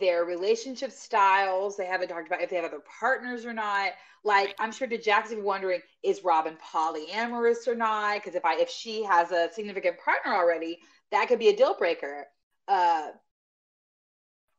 [0.00, 1.76] their relationship styles.
[1.76, 3.92] They haven't talked about if they have other partners or not.
[4.24, 4.54] Like.
[4.58, 8.16] I'm sure to Jackson wondering, is Robin polyamorous or not?
[8.16, 10.78] Because if I if she has a significant partner already,
[11.12, 12.26] that could be a deal breaker.
[12.66, 13.08] Uh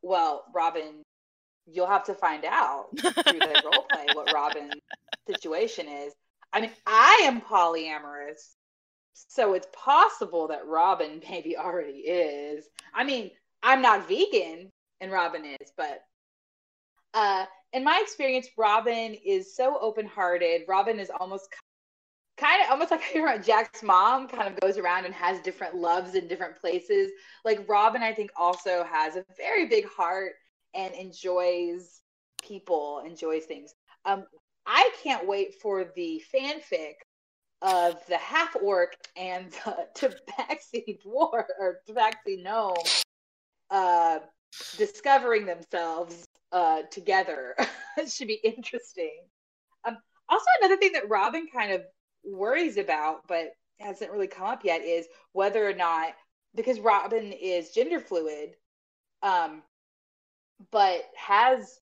[0.02, 1.04] well, Robin,
[1.68, 4.74] you'll have to find out through the role play what Robin's
[5.28, 6.14] situation is.
[6.54, 8.56] I mean, I am polyamorous.
[9.14, 12.66] So it's possible that Robin maybe already is.
[12.94, 13.32] I mean,
[13.64, 16.04] I'm not vegan and Robin is, but
[17.14, 20.62] uh in my experience, Robin is so open-hearted.
[20.70, 21.50] Robin is almost
[22.38, 23.02] kind of almost like
[23.46, 27.12] Jack's mom kind of goes around and has different loves in different places.
[27.44, 30.34] Like Robin, I think also has a very big heart
[30.78, 32.02] and enjoys
[32.42, 33.74] people, enjoys things.
[34.06, 34.26] Um,
[34.66, 36.94] I can't wait for the fanfic
[37.62, 42.76] of the half orc and the tabaxi dwarf or tabaxi gnome
[43.70, 44.20] uh,
[44.78, 47.56] discovering themselves uh, together.
[47.98, 49.18] it should be interesting.
[49.86, 49.98] Um,
[50.30, 51.82] also, another thing that Robin kind of
[52.24, 53.50] worries about, but
[53.80, 56.14] hasn't really come up yet, is whether or not
[56.56, 58.56] because Robin is gender fluid,
[59.22, 59.62] um,
[60.72, 61.80] but has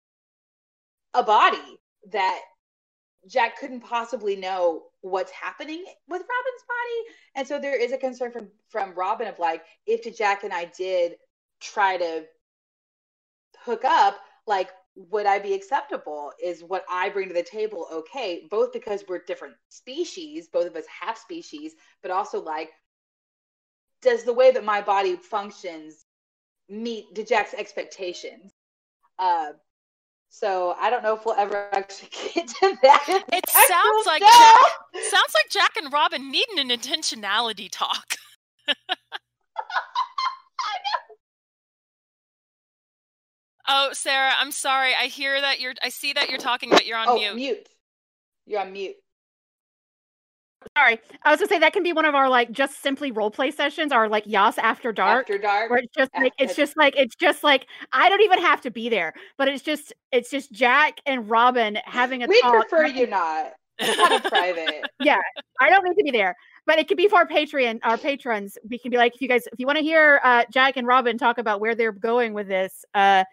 [1.13, 1.79] a body
[2.11, 2.41] that
[3.27, 7.15] Jack couldn't possibly know what's happening with Robin's body.
[7.35, 10.65] And so there is a concern from from Robin of like, if Jack and I
[10.77, 11.13] did
[11.59, 12.25] try to
[13.63, 16.31] hook up, like would I be acceptable?
[16.41, 18.47] Is what I bring to the table okay?
[18.49, 22.69] Both because we're different species, both of us have species, but also like,
[24.01, 26.05] does the way that my body functions
[26.69, 28.53] meet Jack's expectations?
[29.17, 29.53] Uh,
[30.29, 33.23] so I don't know if we'll ever actually get to that.
[33.31, 34.21] It sounds like.
[34.21, 38.15] Jack, sounds like Jack and Robin need an intentionality talk.
[43.67, 44.93] Oh, Sarah, I'm sorry.
[44.93, 45.73] I hear that you're.
[45.83, 47.35] I see that you're talking, but you're on oh, mute.
[47.35, 47.69] mute.
[48.45, 48.95] You're on mute.
[50.77, 53.31] Sorry, I was gonna say that can be one of our like just simply role
[53.31, 55.69] play sessions, or like Yas after dark, After dark.
[55.69, 58.71] where it's just like it's just like it's just like I don't even have to
[58.71, 62.67] be there, but it's just it's just Jack and Robin having a We talk.
[62.67, 63.53] prefer you not.
[63.79, 64.85] Kind private.
[65.01, 65.19] Yeah.
[65.59, 66.35] I don't need to be there,
[66.65, 68.57] but it could be for our Patreon, our patrons.
[68.69, 70.87] We can be like, if you guys, if you want to hear uh, Jack and
[70.87, 73.25] Robin talk about where they're going with this, uh,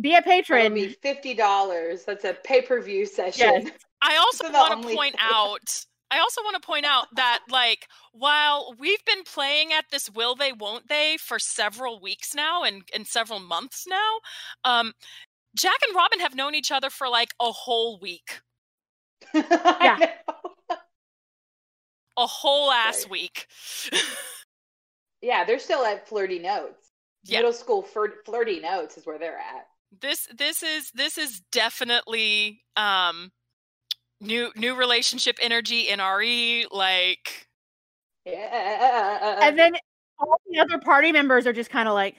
[0.00, 0.74] be a It'll patron.
[0.74, 2.04] be fifty dollars.
[2.04, 3.62] That's a pay per view session.
[3.64, 3.72] Yes.
[4.00, 5.84] I also want to point thing- out.
[6.10, 10.34] I also want to point out that, like, while we've been playing at this will
[10.34, 14.18] they, won't they for several weeks now and, and several months now,
[14.64, 14.92] um,
[15.56, 18.40] Jack and Robin have known each other for like a whole week,
[19.34, 19.98] yeah.
[22.16, 23.10] a whole ass Right.
[23.10, 23.46] week.
[25.20, 26.92] Yeah, they're still at flirty notes.
[27.24, 27.38] Yeah.
[27.38, 29.66] Middle school flirt- flirty notes is where they're at.
[30.00, 33.32] this this is this is definitely um
[34.20, 37.46] new new relationship energy NRE like
[38.24, 39.38] Yeah.
[39.42, 39.72] and then
[40.18, 42.16] all the other party members are just kind of like,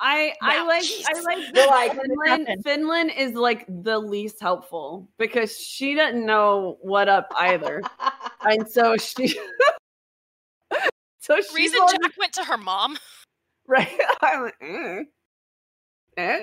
[0.00, 1.04] I I like jeez.
[1.06, 2.44] I like They're like, Finland.
[2.44, 2.62] nothing.
[2.64, 7.82] Finland is like the least helpful because she doesn't know what up either,
[8.42, 9.28] and so she.
[11.20, 12.98] so she's reason on- Jack went to her mom.
[13.68, 13.88] right.
[14.22, 15.02] I'm like, eh,
[16.16, 16.40] eh,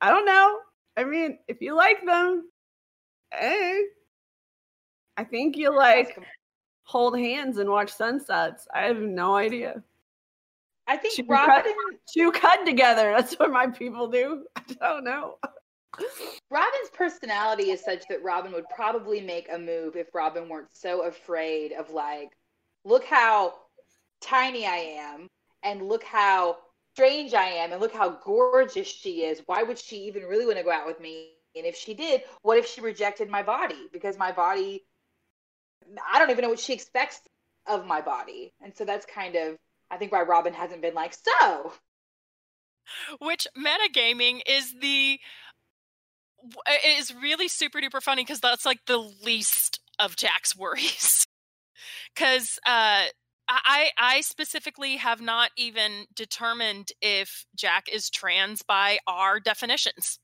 [0.00, 0.58] I don't know.
[0.96, 2.48] I mean, if you like them,
[3.32, 3.82] eh,
[5.16, 6.18] I think you like
[6.84, 8.66] hold hands and watch sunsets.
[8.72, 9.82] I have no idea.
[10.86, 11.72] I think we Robin
[12.08, 13.12] Chew cud together.
[13.16, 14.44] That's what my people do.
[14.56, 15.38] I don't know.
[16.50, 21.04] Robin's personality is such that Robin would probably make a move if Robin weren't so
[21.06, 22.30] afraid of like,
[22.84, 23.54] look how
[24.20, 25.28] tiny I am,
[25.62, 26.58] and look how
[26.94, 29.42] strange I am, and look how gorgeous she is.
[29.46, 31.35] Why would she even really want to go out with me?
[31.56, 33.88] And if she did, what if she rejected my body?
[33.92, 34.84] Because my body,
[36.12, 37.20] I don't even know what she expects
[37.66, 38.52] of my body.
[38.62, 39.56] And so that's kind of,
[39.90, 41.72] I think, why Robin hasn't been like, so.
[43.20, 45.18] which metagaming is the
[46.84, 51.26] is really super duper funny because that's like the least of Jack's worries.
[52.14, 53.04] Because uh,
[53.48, 60.18] I I specifically have not even determined if Jack is trans by our definitions.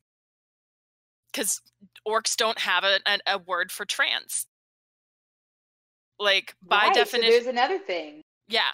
[1.32, 1.60] Because
[2.06, 4.46] orcs don't have a, a, a word for trans.
[6.18, 8.20] Like by Right, so definition, there's another thing.
[8.48, 8.70] yeah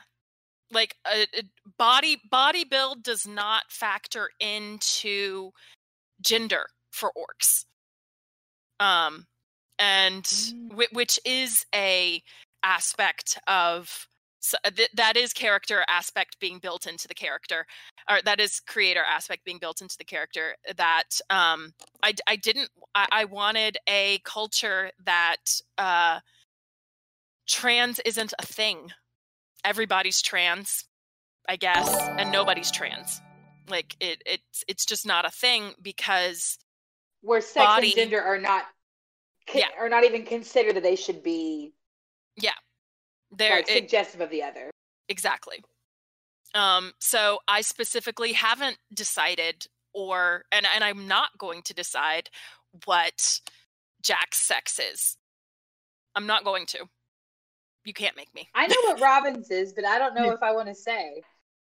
[0.70, 1.42] like a, a
[1.78, 5.50] body body build does not factor into
[6.20, 7.64] gender for orcs
[8.80, 9.26] um
[9.78, 10.72] and Mm.
[10.74, 12.22] whi- which is a
[12.62, 14.08] aspect of
[14.40, 17.66] so th- that is character aspect being built into the character
[18.08, 21.72] or that is creator aspect being built into the character that um
[22.02, 26.20] i i didn't I, I wanted a culture that uh
[27.46, 28.90] trans isn't a thing
[29.64, 30.84] everybody's trans
[31.48, 33.20] i guess and nobody's trans
[33.68, 36.58] like it it's it's just not a thing because
[37.22, 37.88] where sex body.
[37.88, 38.64] and gender are not
[39.52, 39.66] Yeah.
[39.78, 41.72] are not even considered that they should be
[43.32, 44.70] they're like, it- suggestive of the other.
[45.08, 45.62] exactly
[46.54, 52.30] um so i specifically haven't decided or and and i'm not going to decide
[52.86, 53.40] what
[54.02, 55.16] jack's sex is
[56.14, 56.78] i'm not going to
[57.84, 60.52] you can't make me I know what Robin's is, but I don't know if I
[60.52, 61.22] want to say.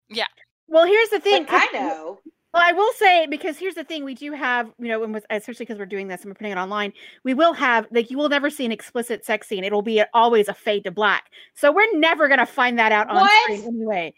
[0.10, 0.26] Yeah.
[0.68, 1.44] Well, here's the thing.
[1.44, 2.20] But I 'cause- know.
[2.56, 5.66] Well, I will say because here's the thing: we do have, you know, and especially
[5.66, 6.94] because we're doing this and we're putting it online,
[7.26, 9.66] we will have like you will never see an explicit sex scene.
[9.66, 11.26] It'll be always a fade to black.
[11.54, 13.44] So we're never gonna find that out on What?
[13.44, 14.14] screen anyway.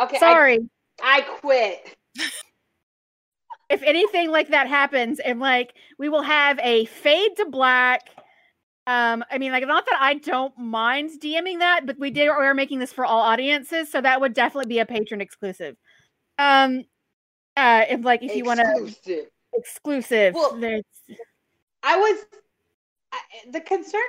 [0.00, 0.58] Okay, I, Sorry.
[1.02, 1.94] I quit.
[3.68, 8.08] if anything like that happens, and like we will have a fade to black
[8.86, 12.28] Um, I mean, like, not that I don't mind DMing that, but we did we
[12.30, 15.76] are making this for all audiences, so that would definitely be a patron exclusive.
[16.38, 16.84] Um,
[17.56, 20.34] uh, if like if you want to Exclusive.
[20.34, 20.84] Well, there's
[21.82, 22.24] I was
[23.12, 23.18] I,
[23.50, 24.00] the concern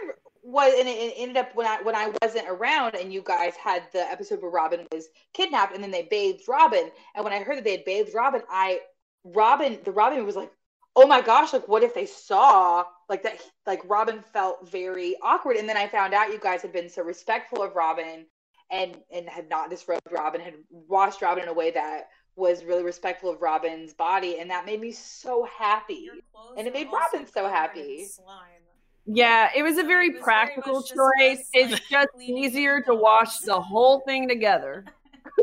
[0.44, 3.56] was, and it, it ended up when I when I wasn't around, and you guys
[3.56, 6.90] had the episode where Robin was kidnapped, and then they bathed Robin.
[7.16, 8.80] And when I heard that they had bathed Robin, I
[9.24, 10.52] Robin the Robin was like,
[10.96, 13.42] oh my gosh, like what if they saw like that?
[13.66, 17.04] Like Robin felt very awkward, and then I found out you guys had been so
[17.04, 18.26] respectful of Robin,
[18.72, 22.84] and and had not disrobed Robin, had washed Robin in a way that was really
[22.84, 26.10] respectful of Robin's body, and that made me so happy.
[26.58, 28.06] And it made Robin so happy.
[28.06, 28.64] Slime.
[29.06, 31.40] Yeah, it was a very was practical much just choice.
[31.40, 34.86] us, It's like, just easier to wash the whole thing together.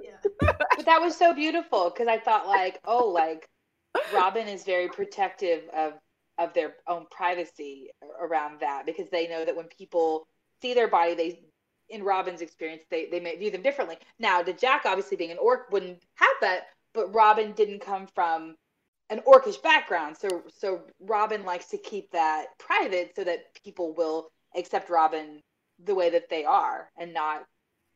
[0.04, 0.12] Yeah.
[0.40, 3.48] but that was so beautiful because I thought like, oh, like
[4.14, 5.94] Robin is very protective of
[6.38, 7.88] of their own privacy
[8.20, 10.28] around that because they know that when people
[10.62, 11.40] see their body, they
[11.88, 13.98] in Robin's experience, they they may view them differently.
[14.18, 18.56] Now, the Jack obviously being an orc wouldn't have that, but Robin didn't come from
[19.10, 24.30] an orcish background, so so Robin likes to keep that private so that people will
[24.56, 25.40] accept Robin
[25.84, 27.44] the way that they are and not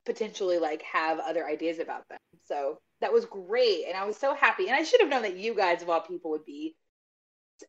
[0.07, 2.19] potentially like have other ideas about them.
[2.45, 4.67] So that was great, and I was so happy.
[4.67, 6.75] And I should have known that you guys of all people would be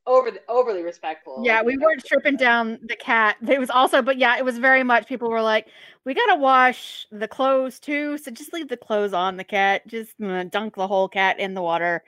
[0.07, 1.41] over overly respectful.
[1.43, 3.38] yeah, we weren't know, stripping down the cat.
[3.47, 5.67] It was also, but yeah, it was very much people were like,
[6.05, 9.88] we gotta wash the clothes too, so just leave the clothes on the cat.
[9.88, 12.03] Just dunk the whole cat in the water.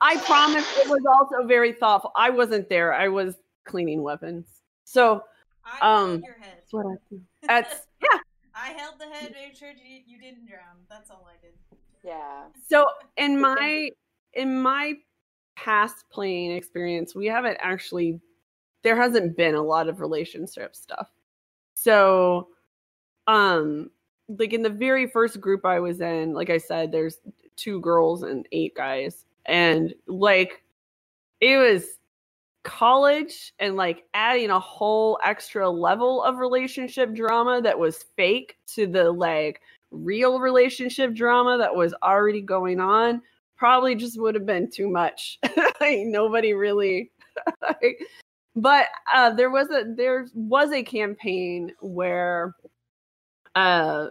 [0.00, 2.12] I promise it was also very thoughtful.
[2.16, 2.92] I wasn't there.
[2.92, 4.46] I was cleaning weapons.
[4.84, 5.24] So
[5.64, 6.58] I Um, your head.
[6.58, 7.20] that's what I do.
[7.46, 8.18] That's yeah.
[8.54, 10.76] I held the head, made sure you, you didn't drown.
[10.88, 11.54] That's all I did.
[12.04, 12.44] Yeah.
[12.68, 12.86] So
[13.16, 13.90] in my
[14.34, 14.94] in my
[15.56, 18.20] past playing experience, we haven't actually
[18.82, 21.08] there hasn't been a lot of relationship stuff.
[21.74, 22.48] So
[23.26, 23.90] um
[24.28, 27.18] like in the very first group I was in, like I said, there's
[27.56, 29.24] two girls and eight guys.
[29.46, 30.62] And like
[31.40, 31.98] it was
[32.62, 38.86] college and like adding a whole extra level of relationship drama that was fake to
[38.86, 43.20] the like real relationship drama that was already going on
[43.56, 45.38] probably just would have been too much.
[45.80, 47.10] like, nobody really
[47.62, 47.98] like,
[48.56, 52.54] but uh there was a there was a campaign where
[53.54, 54.08] uh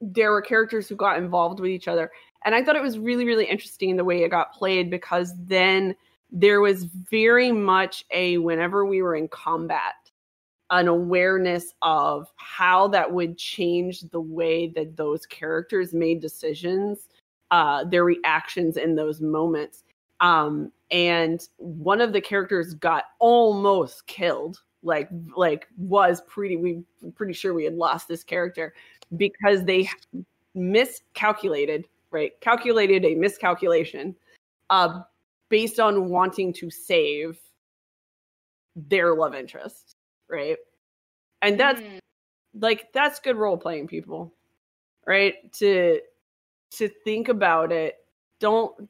[0.00, 2.10] there were characters who got involved with each other
[2.44, 5.94] and I thought it was really really interesting the way it got played because then
[6.32, 9.94] there was very much a whenever we were in combat
[10.70, 17.06] an awareness of how that would change the way that those characters made decisions
[17.50, 19.84] uh their reactions in those moments.
[20.20, 26.82] Um and one of the characters got almost killed like like was pretty we
[27.14, 28.74] pretty sure we had lost this character
[29.16, 29.88] because they
[30.54, 32.40] miscalculated right?
[32.40, 34.14] Calculated a miscalculation
[34.70, 35.00] uh
[35.48, 37.38] based on wanting to save
[38.74, 39.96] their love interest
[40.28, 40.56] right?
[41.42, 41.98] And that's Mm.
[42.60, 44.32] like that's good role playing people
[45.06, 45.52] right?
[45.54, 46.00] To
[46.78, 47.96] to think about it
[48.40, 48.88] don't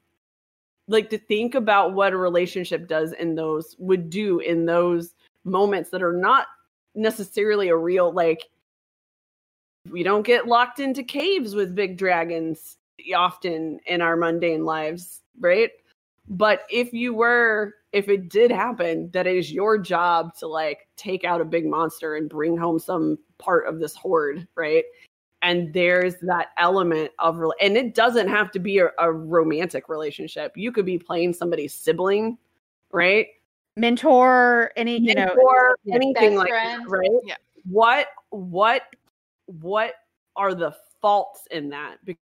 [0.89, 5.15] like to think about what a relationship does in those would do in those
[5.45, 6.47] moments that are not
[6.95, 8.49] necessarily a real like
[9.91, 12.79] we don't get locked into caves with big dragons
[13.15, 15.71] often in our mundane lives right?
[16.29, 20.89] But if you were if it did happen that it is your job to like
[20.97, 24.85] take out a big monster and bring home some part of this horde right
[25.43, 30.53] and there's that element of and it doesn't have to be a, a romantic relationship.
[30.57, 32.39] You could be playing somebody's sibling
[32.93, 33.29] right?
[33.77, 36.83] Mentor, any you know, or anything Best like friend.
[36.85, 37.11] that right?
[37.25, 37.35] Yeah.
[37.65, 38.83] what what
[39.47, 39.95] what
[40.35, 41.97] are the faults in that?
[42.05, 42.21] Because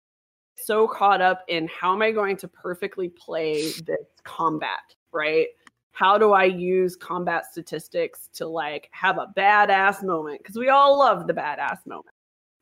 [0.57, 5.49] so caught up in how am i going to perfectly play this combat right?
[5.93, 10.39] How do i use combat statistics to like have a badass moment?
[10.39, 12.15] Because we all love the badass moment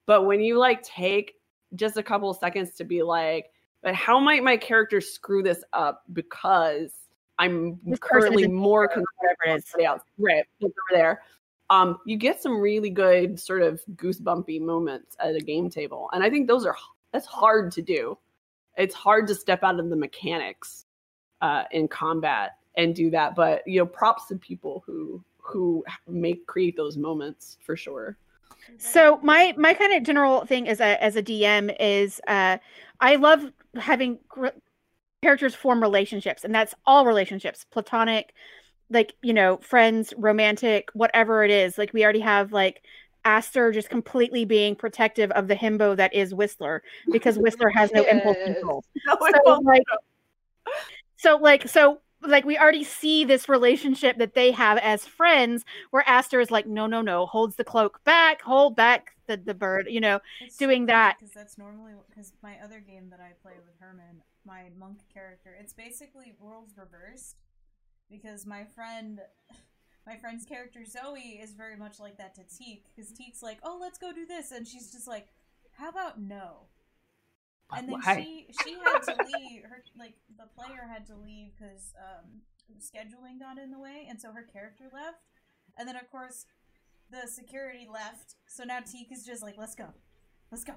[0.06, 1.34] but when you like take
[1.74, 3.50] just a couple of seconds to be like
[3.82, 6.92] but how might my character screw this up because
[7.38, 9.68] i'm This currently more concerned whatever it is.
[9.68, 10.02] somebody else.
[10.18, 10.44] Right.
[10.62, 11.22] Over there.
[11.70, 16.10] Um, you get some really good sort of goosebumpy moments at a game table.
[16.12, 16.76] And I think those are
[17.12, 18.18] that's hard to do.
[18.76, 20.86] It's hard to step out of the mechanics
[21.40, 23.34] uh, in combat and do that.
[23.36, 28.18] But you know, props to people who who make create those moments for sure.
[28.78, 32.58] So my my kind of general thing as a as a DM is uh
[33.00, 34.48] I love having gr-
[35.22, 38.32] characters form relationships and that's all relationships platonic
[38.88, 41.76] like you know friends romantic whatever it is.
[41.78, 42.82] Like we already have like
[43.24, 46.82] Aster just completely being protective of the himbo that is Whistler
[47.12, 48.82] because Whistler has no impulse control.
[49.06, 49.82] No, So don't- like,
[51.16, 56.06] so like, so like, we already see this relationship that they have as friends, where
[56.08, 59.86] Aster is like, no, no, no, holds the cloak back, hold back the the bird,
[59.88, 60.20] you know.
[60.40, 61.16] It's doing that.
[61.18, 65.56] because that's normally because my other game that I play with Herman, my monk character,
[65.58, 67.40] it's basically roles reversed
[68.10, 69.20] because my friend.
[70.06, 73.78] My friend's character Zoe is very much like that to Teak because Teak's like, "Oh,
[73.80, 75.28] let's go do this," and she's just like,
[75.72, 76.66] "How about no?"
[77.76, 78.14] And then Why?
[78.14, 79.64] she she had to leave.
[79.64, 82.42] Her like the player had to leave because um,
[82.80, 85.18] scheduling got in the way, and so her character left.
[85.78, 86.46] And then of course,
[87.10, 88.36] the security left.
[88.46, 89.88] So now Teak is just like, "Let's go,
[90.50, 90.74] let's go,"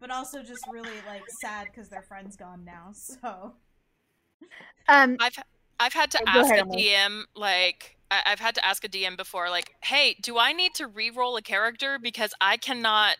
[0.00, 2.92] but also just really like sad because their friend's gone now.
[2.92, 3.54] So
[4.88, 5.38] Um, I've
[5.78, 6.86] I've had to Oh, ask ahead, a Emily.
[6.94, 10.74] DM like I- I've had to ask a DM before, like, hey, do I need
[10.76, 13.16] to re-roll a character because I cannot.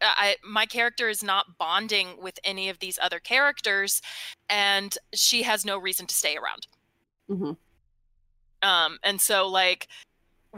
[0.00, 4.00] I my character is not bonding with any of these other characters,
[4.48, 6.66] and she has no reason to stay around.
[7.28, 7.56] Mhm.
[8.62, 9.88] Um, and so like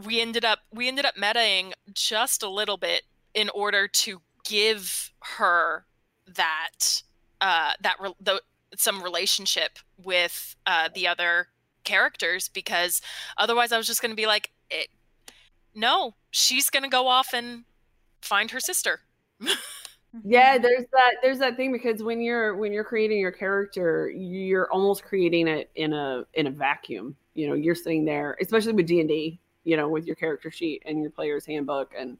[0.05, 5.11] we ended up we ended up metaing just a little bit in order to give
[5.37, 5.85] her
[6.27, 7.03] that
[7.41, 8.41] uh that re- the,
[8.75, 11.47] some relationship with uh the other
[11.83, 13.01] characters because
[13.37, 14.87] otherwise I was just going to be like it,
[15.75, 17.65] no she's going to go off and
[18.21, 19.01] find her sister
[20.23, 24.71] yeah there's that there's that thing because when you're when you're creating your character you're
[24.71, 28.85] almost creating it in a in a vacuum you know you're sitting there especially with
[28.85, 32.17] d&d you know with your character sheet and your player's handbook and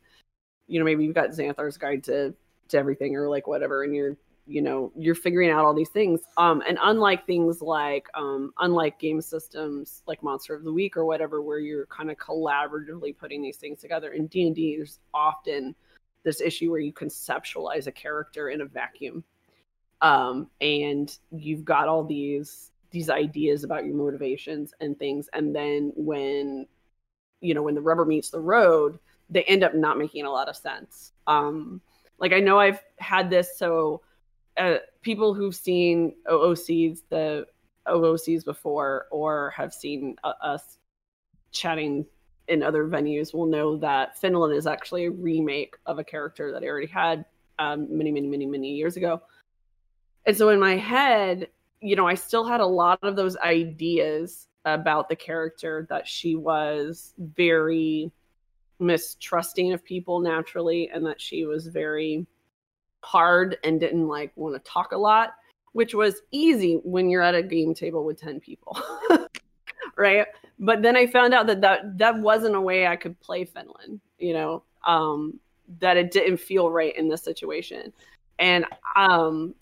[0.67, 2.33] you know maybe you've got Xanathar's guide to
[2.69, 6.21] to everything or like whatever and you're you know you're figuring out all these things.
[6.37, 11.05] Um and unlike things like um unlike game systems like monster of the week or
[11.05, 15.75] whatever where you're kind of collaboratively putting these things together in d&d there's often
[16.23, 19.23] this issue where you conceptualize a character in a vacuum
[20.01, 25.27] um, and you've got all these these ideas about your motivations and things.
[25.33, 26.67] And then when
[27.41, 28.99] you know when the rubber meets the road
[29.29, 31.13] they end up not making a lot of sense.
[31.27, 31.81] Um,
[32.19, 34.01] like i know i've had this so
[34.57, 37.45] uh, people who've seen oocs the
[37.87, 40.77] oocs before or have seen uh, us
[41.51, 42.05] chatting
[42.47, 46.63] in other venues will know that Finland is actually a remake of a character that
[46.63, 47.25] I already had
[47.59, 49.21] um, many, many, many, many years ago.
[50.25, 51.49] And so in my head,
[51.81, 56.35] you know, I still had a lot of those ideas about the character that she
[56.35, 58.11] was very
[58.79, 62.25] mistrusting of people naturally and that she was very
[63.01, 65.33] hard and didn't like want to talk a lot,
[65.73, 68.79] which was easy when you're at a game table with 10 people.
[69.97, 70.27] right?
[70.59, 73.99] But then I found out that that, that wasn't a way I could play Finland,
[74.19, 75.39] you know, um,
[75.79, 77.91] that it didn't feel right in this situation.
[78.39, 79.55] And um,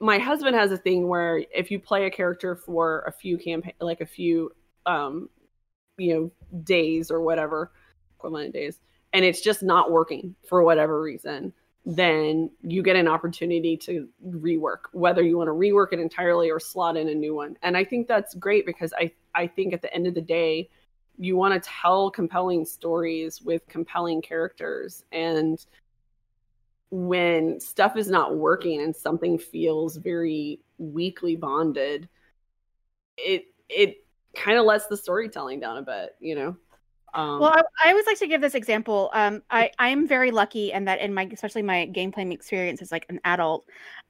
[0.00, 3.74] my husband has a thing where if you play a character for a few campaign,
[3.80, 4.52] like a few,
[4.84, 5.28] um,
[5.96, 7.72] you know, days or whatever,
[8.16, 8.80] equivalent days,
[9.12, 11.52] and it's just not working for whatever reason,
[11.88, 16.58] then you get an opportunity to rework, whether you want to rework it entirely or
[16.58, 17.56] slot in a new one.
[17.62, 20.68] And I think that's great because I, I think at the end of the day,
[21.16, 25.04] you want to tell compelling stories with compelling characters.
[25.12, 25.64] And
[26.90, 32.08] when stuff is not working and something feels very weakly bonded,
[33.16, 36.56] it it kind of lets the storytelling down a bit, you know.
[37.14, 39.10] Um, Well, I, I always like to give this example.
[39.14, 42.82] Um, I I am very lucky in that in my especially my game playing experience
[42.82, 43.64] as like an adult,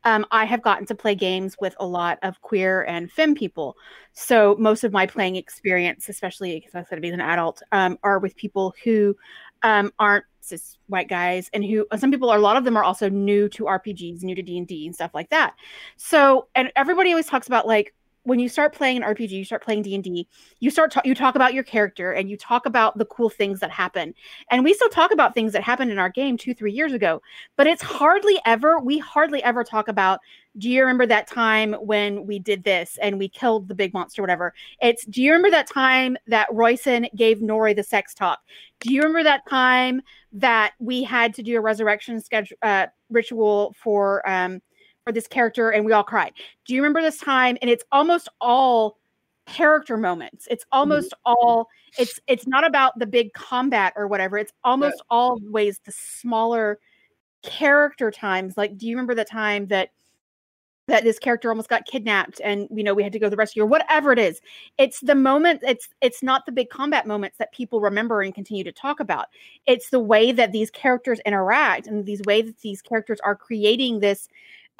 [0.04, 3.76] um, I have gotten to play games with a lot of queer and femme people.
[4.12, 8.18] So most of my playing experience, especially because I said being an adult, um, are
[8.18, 9.16] with people who
[9.62, 12.84] um, aren't cis white guys and who some people are a lot of them are
[12.84, 15.54] also new to RPGs, new to D and D and stuff like that.
[15.96, 17.94] So and everybody always talks about like
[18.26, 20.26] when you start playing an RPG, you start playing D and D,
[20.58, 23.60] you start ta- you talk about your character and you talk about the cool things
[23.60, 24.14] that happen.
[24.50, 27.22] And we still talk about things that happened in our game two, three years ago,
[27.56, 30.18] but it's hardly ever we hardly ever talk about.
[30.58, 34.22] Do you remember that time when we did this and we killed the big monster,
[34.22, 34.54] whatever?
[34.82, 38.40] It's do you remember that time that Royson gave Nori the sex talk?
[38.80, 40.02] Do you remember that time
[40.32, 44.60] that we had to do a resurrection schedule uh, ritual for um
[45.06, 46.32] for this character and we all cried?
[46.66, 47.56] Do you remember this time?
[47.62, 48.98] And it's almost all
[49.46, 50.48] character moments.
[50.50, 50.78] It's mm-hmm.
[50.78, 54.36] almost all it's it's not about the big combat or whatever.
[54.36, 56.78] It's almost always the smaller
[57.42, 58.56] character times.
[58.56, 59.90] Like, do you remember the time that
[60.88, 63.62] that this character almost got kidnapped and you know we had to go the rescue
[63.62, 64.40] or whatever it is
[64.78, 68.62] it's the moment it's it's not the big combat moments that people remember and continue
[68.62, 69.26] to talk about
[69.66, 74.00] it's the way that these characters interact and these ways that these characters are creating
[74.00, 74.28] this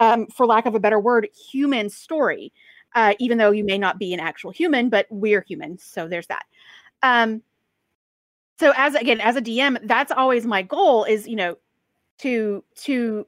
[0.00, 2.52] um, for lack of a better word human story
[2.94, 6.26] uh, even though you may not be an actual human but we're humans so there's
[6.26, 6.44] that
[7.02, 7.42] um,
[8.58, 11.56] so as again as a dm that's always my goal is you know
[12.18, 13.26] to to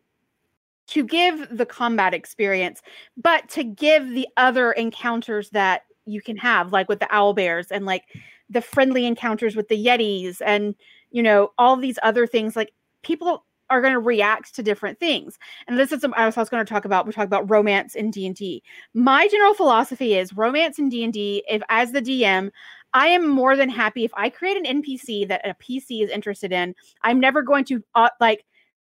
[0.89, 2.83] to give the combat experience,
[3.17, 7.71] but to give the other encounters that you can have, like with the owl bears
[7.71, 8.05] and like
[8.49, 10.75] the friendly encounters with the yetis and
[11.11, 12.57] you know all these other things.
[12.57, 16.41] Like people are going to react to different things, and this is I was, I
[16.41, 17.07] was going to talk about.
[17.07, 18.63] We talk about romance in D and D.
[18.95, 21.45] My general philosophy is romance in D and D.
[21.49, 22.51] If as the DM,
[22.95, 26.53] I am more than happy if I create an NPC that a PC is interested
[26.53, 26.75] in.
[27.03, 28.45] I'm never going to uh, like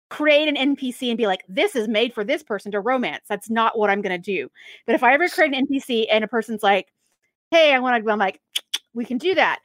[0.09, 3.25] create an NPC and be like, this is made for this person to romance.
[3.27, 4.49] That's not what I'm going to do.
[4.85, 6.91] But if I ever create an NPC and a person's like,
[7.51, 8.41] hey, I want to, I'm like,
[8.93, 9.59] we can do that.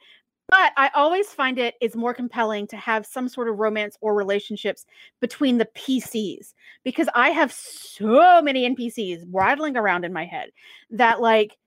[0.51, 4.13] But I always find it is more compelling to have some sort of romance or
[4.13, 4.85] relationships
[5.21, 10.49] between the PCs because I have so many NPCs rattling around in my head
[10.89, 11.57] that like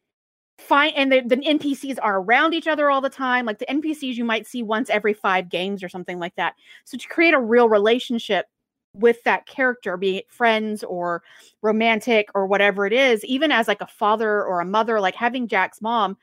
[0.59, 4.15] fine and the, the npcs are around each other all the time like the npcs
[4.15, 6.55] you might see once every five games or something like that.
[6.85, 8.47] So to create a real relationship
[8.95, 11.23] with that character, be it friends or
[11.63, 15.49] romantic or whatever it is, even as like a father or a mother, like having
[15.49, 16.17] Jack's mom,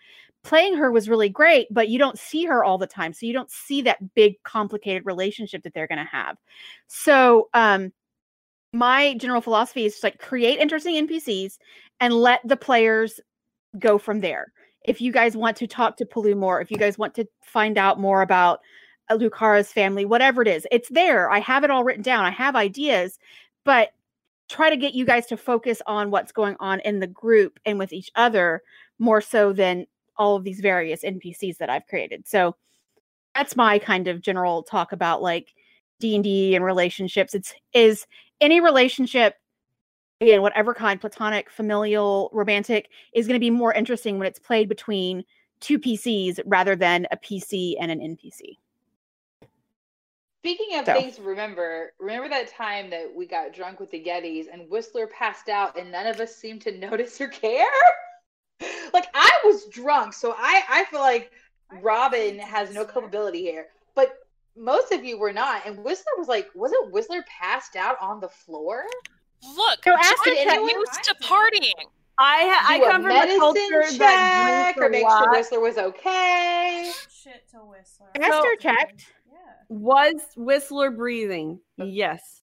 [0.44, 3.14] playing her was really great, but you don't see her all the time.
[3.14, 6.38] So you don't see that big complicated relationship that they're going to have.
[6.88, 7.92] So um
[8.74, 11.58] my general philosophy is just like create interesting NPCs
[12.00, 13.20] and let the players
[13.78, 14.54] go from there.
[14.84, 17.78] If you guys want to talk to Palu more, if you guys want to find
[17.78, 18.62] out more about
[19.18, 20.68] Lucara's family, whatever it is.
[20.72, 21.30] It's there.
[21.30, 22.26] I have it all written down.
[22.26, 23.20] I have ideas,
[23.66, 23.92] but
[24.50, 27.80] try to get you guys to focus on what's going on in the group and
[27.80, 28.62] with each other
[29.00, 29.86] more so than
[30.22, 32.28] all of these various NPCs that I've created.
[32.28, 32.56] So
[33.34, 35.56] that's my kind of general talk about like
[36.00, 37.34] D&D and relationships.
[37.34, 38.06] It's is
[38.40, 39.34] any relationship
[40.22, 44.70] again whatever kind platonic, familial, romantic is going to be more interesting when it's played
[44.70, 45.24] between
[45.60, 48.60] two PCs rather than a PC and an NPC.
[50.44, 51.02] Speaking of So.
[51.02, 55.08] things to remember, remember that time that we got drunk with the Yetis and Whistler
[55.08, 57.66] passed out and none of us seemed to notice or care?
[58.94, 61.32] like I was drunk, so I I feel like
[61.82, 63.68] Robin has no culpability here.
[63.96, 64.14] But
[64.58, 68.28] most of you were not, and Whistler was like, wasn't Whistler passed out on the
[68.30, 68.84] floor?
[69.56, 71.86] Look, So Jack ask Did is anyone- used to partying.
[72.18, 75.32] I ha- Do I a come from a culture check that or make sure.
[75.32, 76.92] Whistler was okay.
[77.10, 78.08] Shit to Whistler.
[78.22, 79.06] Aster checked.
[79.32, 79.38] Yeah.
[79.70, 81.60] Was Whistler breathing?
[81.80, 81.86] Oh.
[81.86, 82.42] Yes.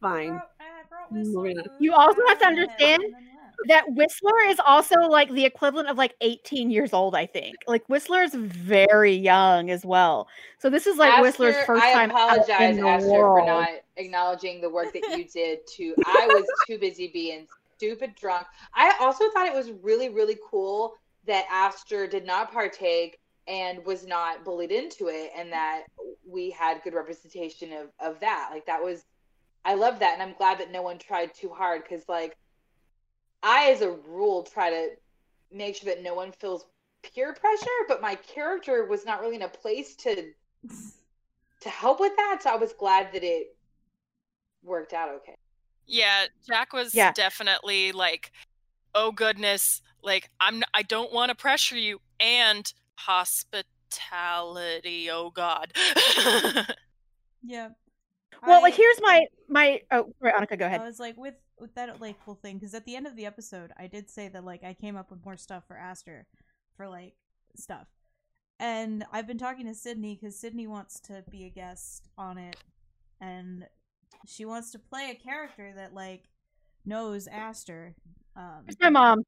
[0.00, 0.28] Fine.
[0.28, 3.35] Brought- I brought Whistler You also have to understand then left.
[3.68, 7.56] That Whistler is also like the equivalent of like 18 years old, I think.
[7.66, 10.28] Like Whistler is very young as well.
[10.58, 14.70] So this is like Whistler's first I time out apologize, Aster, for not acknowledging the
[14.70, 15.66] work that you did.
[15.66, 17.46] To I was too busy being
[17.76, 18.46] stupid drunk.
[18.74, 20.94] I also thought it was really, really cool
[21.26, 25.84] that Aster did not partake and was not bullied into it, and that
[26.28, 28.50] we had good representation of of that.
[28.52, 29.04] Like that was,
[29.64, 32.36] I love that, and I'm glad that no one tried too hard because like
[33.46, 34.88] I, as a rule, try to
[35.52, 36.66] make sure that no one feels
[37.14, 40.32] peer pressure, but my character was not really in a place to
[41.60, 42.40] to help with that.
[42.42, 43.56] So I was glad that it
[44.64, 45.36] worked out okay.
[45.86, 47.12] Yeah, Jack was Yeah.
[47.12, 48.32] definitely like,
[48.96, 55.72] "Oh goodness, like I'm I don't want to pressure you and hospitality, oh god."
[57.48, 57.68] Yeah.
[58.44, 60.80] Well, like here's my my oh sorry, Annika, go ahead.
[60.80, 63.26] I was like with with that like whole thing because at the end of the
[63.26, 66.26] episode, I did say that like I came up with more stuff for Aster,
[66.76, 67.14] for like
[67.56, 67.86] stuff,
[68.58, 72.56] and I've been talking to Sydney because Sydney wants to be a guest on it,
[73.20, 73.66] and
[74.26, 76.24] she wants to play a character that like
[76.84, 77.94] knows Aster.
[78.36, 79.22] Um, It's my mom.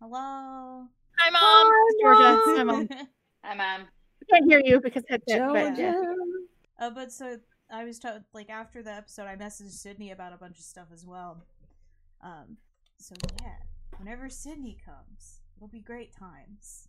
[0.00, 0.86] hello,
[1.18, 1.72] Hi, mom.
[2.00, 2.42] Georgia.
[2.46, 2.88] It's my mom.
[3.44, 3.86] Hi, mom.
[4.22, 6.02] I can't hear you because headset, but yeah.
[6.80, 7.38] Uh, but so
[7.70, 10.86] I was told, like after the episode, I messaged Sydney about a bunch of stuff
[10.92, 11.44] as well.
[12.22, 12.56] Um,
[12.96, 13.54] so yeah,
[13.98, 16.88] whenever Sydney comes, it'll be great times.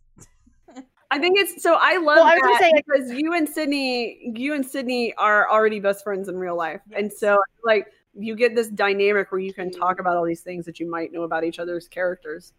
[1.10, 1.76] I think it's so.
[1.80, 5.12] I love Well, I was that say, like- because you and Sydney, you and Sydney
[5.18, 9.40] are already best friends in real life, and so like you get this dynamic where
[9.40, 12.52] you can talk about all these things that you might know about each other's characters,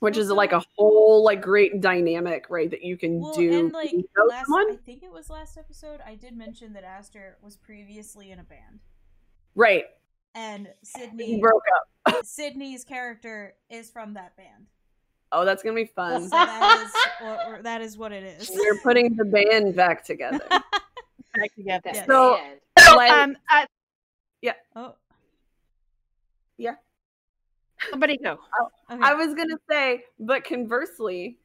[0.00, 2.70] which is like a whole like great dynamic, right?
[2.70, 3.58] That you can Well, do.
[3.60, 6.84] and like when you last, I think it was last episode, I did mention that
[6.84, 8.80] Aster was previously in a band,
[9.54, 9.84] right?
[10.34, 11.89] and He Sydney, broke up.
[12.24, 14.66] Sydney's character is from that band.
[15.32, 16.28] Oh, that's gonna be So fun.
[16.30, 18.50] that is or, or that is what it is.
[18.54, 20.40] We're putting the band back together.
[21.36, 21.90] Back together.
[21.94, 22.06] Yes.
[22.08, 22.40] So-
[22.78, 23.66] So, Like- um, uh,
[24.74, 24.94] oh,
[26.58, 26.74] Yeah.
[27.90, 28.32] somebody go.
[28.90, 29.00] okay.
[29.00, 31.38] I was gonna say, but conversely,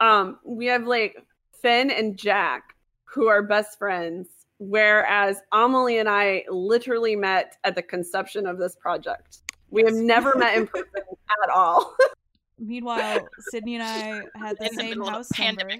[0.00, 1.16] um, we have like
[1.60, 4.28] Finn and Jack who are best friends,
[4.58, 9.38] whereas Amelie and I literally met at the conception of this project.
[9.74, 10.90] We have never met in person
[11.44, 11.94] at all,
[12.58, 15.74] Meanwhile, Sydney and I had the in the same middle of house a number.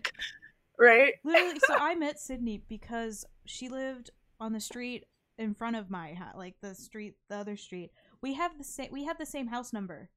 [0.79, 1.15] right?
[1.25, 5.07] Literally, so I met Sydney because she lived on the street
[5.39, 7.91] in front of my house, like the street, the other street.
[8.21, 8.89] We have the same.
[8.91, 10.11] We had the same house number,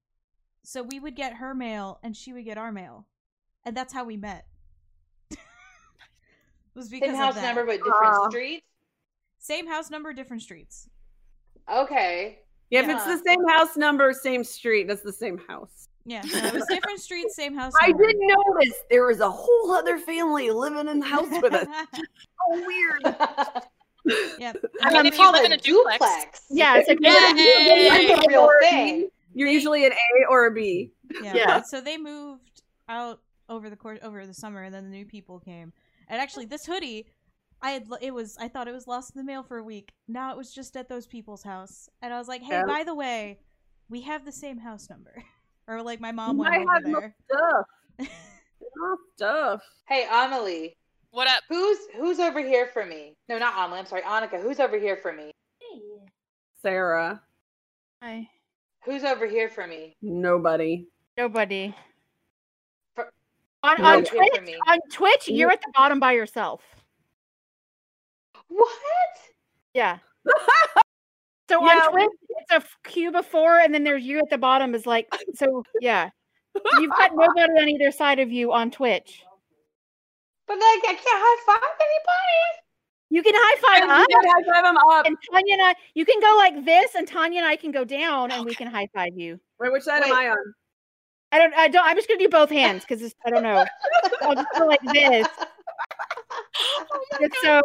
[0.63, 3.05] so we would get her mail and she would get our mail,
[3.63, 4.47] and that's how we met.
[6.75, 7.43] was because Same of house that.
[7.43, 8.29] number but different Aw.
[8.29, 8.65] streets.
[9.39, 10.89] Same house number, different streets.
[11.71, 12.39] Okay.
[12.69, 12.95] Yeah, if Yeah.
[12.95, 15.87] it's the same house number, same street, that's the same house.
[16.05, 17.73] Yeah, no, it was different streets, same house.
[17.81, 18.07] I number.
[18.07, 21.67] didn't notice there was a whole other family living in the house with us.
[22.49, 23.03] Oh, weird.
[24.39, 24.55] yep.
[24.81, 27.89] I mean, Um, if you Call live in a duplex, Yeah, so Yay!
[28.07, 29.09] That's a real thing.
[29.33, 30.91] You're usually an A or a B.
[31.21, 31.33] Yeah.
[31.35, 31.61] Yeah.
[31.61, 35.39] So they moved out over the course over the summer, and then the new people
[35.39, 35.73] came.
[36.07, 37.07] And actually, this hoodie,
[37.61, 39.91] I had it was I thought it was lost in the mail for a week.
[40.07, 42.65] Now it was just at those people's house, and I was like, hey, Yeah.
[42.65, 43.39] by the way,
[43.89, 45.23] we have the same house number.
[45.67, 47.15] or like my mom I went have over no there.
[47.29, 48.07] stuff.
[48.79, 49.61] No stuff.
[49.87, 50.75] Hey, Amelie,
[51.09, 51.41] what up?
[51.49, 53.15] who's who's over here for me?
[53.27, 53.79] No, not Amelie.
[53.79, 54.39] I'm sorry, Annika.
[54.39, 55.31] Who's over here for me?
[55.59, 55.79] Hey.
[56.61, 57.21] Sarah.
[58.03, 58.29] Hi.
[58.85, 59.95] Who's over here for me?
[60.03, 60.85] Nobody.
[61.17, 61.73] Nobody.
[62.93, 63.11] For-
[63.63, 64.55] on on Twitch, for me?
[64.67, 66.61] on Twitch, you're at the bottom by yourself.
[68.47, 68.69] What?
[69.73, 69.99] Yeah.
[71.49, 74.37] So Yeah, on Twitch, it's a cube of four, and then there's you at the
[74.37, 74.75] bottom.
[74.75, 75.63] Is like so.
[75.79, 76.09] Yeah.
[76.77, 79.23] You've got nobody on either side of you on Twitch.
[80.47, 82.67] But like, I can't high five anybody.
[83.09, 85.05] You can high I five up, did have them up.
[85.05, 85.75] and Tanya and I.
[85.93, 88.67] You can go like this, and Tanya and I can go down, and we can
[88.67, 89.39] high five you.
[89.59, 90.53] Wait, which side am I on?
[91.31, 91.53] I don't.
[91.53, 91.85] I don't.
[91.85, 93.65] I'm just gonna do both hands because I don't know.
[94.21, 95.27] I'll just go like this.
[96.59, 97.61] Oh it's so.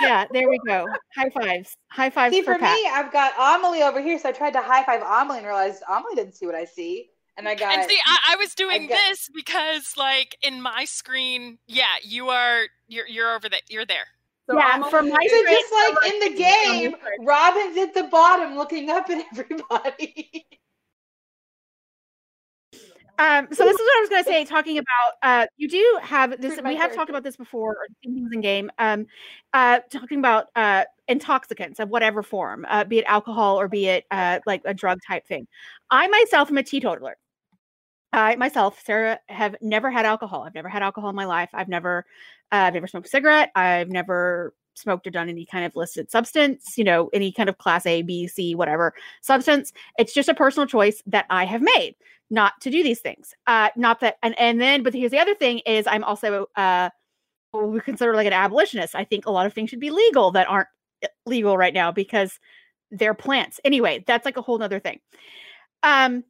[0.00, 0.86] Yeah, there we go.
[1.16, 1.76] High fives.
[1.90, 2.74] High fives See, for for Pat.
[2.74, 5.82] me, I've got Amelie over here, so I tried to high five Amelie and realized
[5.88, 7.74] Amelie didn't see what I see, and I got.
[7.78, 12.28] And see, I, I was doing got- this because, like, in my screen, yeah, you
[12.30, 14.06] are, you're, you're over there, you're there.
[14.50, 17.94] So Yeah, I'm for only- my so screen- just like in the game, Robin's at
[17.94, 20.44] the bottom looking up at everybody.
[23.18, 24.44] Um, so this is what I was going to say.
[24.44, 26.60] Talking about, uh, you do have this.
[26.64, 27.76] We have talked about this before.
[28.02, 28.70] Things in game.
[28.78, 29.06] Um,
[29.52, 34.04] uh, talking about uh, intoxicants of whatever form, uh, be it alcohol or be it
[34.10, 35.46] uh, like a drug type thing.
[35.90, 37.16] I myself am a teetotaler.
[38.12, 40.42] I myself, Sarah, have never had alcohol.
[40.42, 41.50] I've never had alcohol in my life.
[41.52, 42.04] I've never,
[42.52, 43.50] uh, I've never smoked a cigarette.
[43.54, 46.76] I've never smoked or done any kind of listed substance.
[46.76, 49.72] You know, any kind of class A, B, C, whatever substance.
[49.98, 51.94] It's just a personal choice that I have made
[52.30, 53.34] not to do these things.
[53.46, 56.90] Uh, not that, and and then, but here's the other thing: is I'm also uh,
[57.52, 58.94] what we consider like an abolitionist.
[58.94, 60.68] I think a lot of things should be legal that aren't
[61.02, 62.38] uh, legal right now because
[62.90, 63.60] they're plants.
[63.64, 65.00] Anyway, that's like a whole nother thing.
[65.82, 66.24] Um,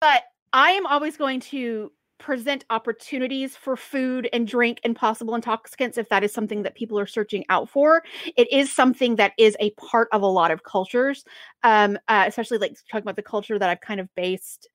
[0.00, 0.22] but
[0.52, 6.08] I am always going to present opportunities for food and drink and possible intoxicants if
[6.08, 8.02] that is something that people are searching out for.
[8.36, 11.24] It is something that is a part of a lot of cultures,
[11.62, 14.68] um, uh, especially like talking about the culture that I've kind of based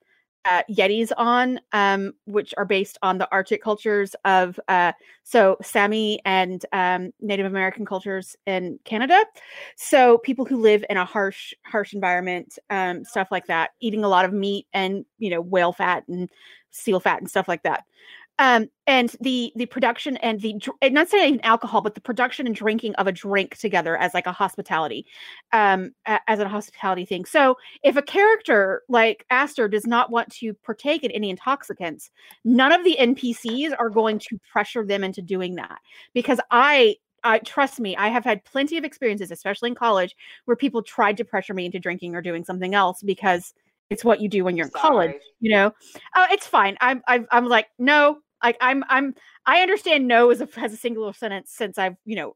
[0.45, 4.91] uh, Yetis on, um, which are based on the Arctic cultures of uh,
[5.23, 9.23] so Sami and um, Native American cultures in Canada.
[9.77, 14.09] So people who live in a harsh, harsh environment, um, stuff like that, eating a
[14.09, 16.29] lot of meat and you know whale fat and
[16.71, 17.83] seal fat and stuff like that.
[18.39, 22.55] Um, and the the production and the and not saying alcohol, but the production and
[22.55, 25.05] drinking of a drink together as like a hospitality,
[25.51, 27.25] um, as a hospitality thing.
[27.25, 32.09] So if a character like Aster does not want to partake in any intoxicants,
[32.43, 35.79] none of the NPCs are going to pressure them into doing that
[36.13, 36.95] because I.
[37.25, 40.13] I trust me, I have had plenty of experiences, especially in college,
[40.43, 43.53] where people tried to pressure me into drinking or doing something else because
[43.93, 45.73] it's what you do when you're in college you know?
[46.15, 46.77] Oh it's fine.
[46.81, 49.15] I'm i'm, I'm like no like i'm i'm
[49.45, 52.35] i understand no as a as a singular sentence since i've you know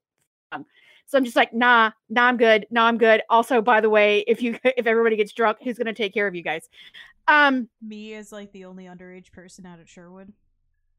[0.51, 0.65] um,
[1.05, 3.21] so i'm just like nah nah i'm good nah i'm good.
[3.29, 6.27] Also by the way if you if everybody gets drunk who's going to take care
[6.27, 6.69] of you guys?
[7.27, 10.31] Um Me as like the only underage person out at Sherwood.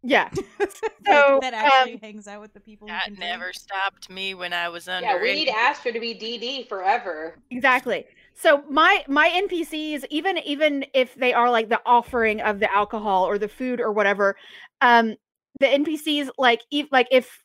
[0.03, 0.31] Yeah
[1.07, 2.87] So, that actually um, hangs out with the people.
[2.89, 3.31] who That can drink.
[3.31, 5.07] never stopped me when I was under.
[5.07, 7.39] Yeah, we need Aster to be DD forever.
[7.51, 12.73] exactly so my my npcs even even if they are like the offering of the
[12.73, 14.37] alcohol or the food or whatever
[14.81, 15.17] um
[15.61, 17.43] the npcs like if like if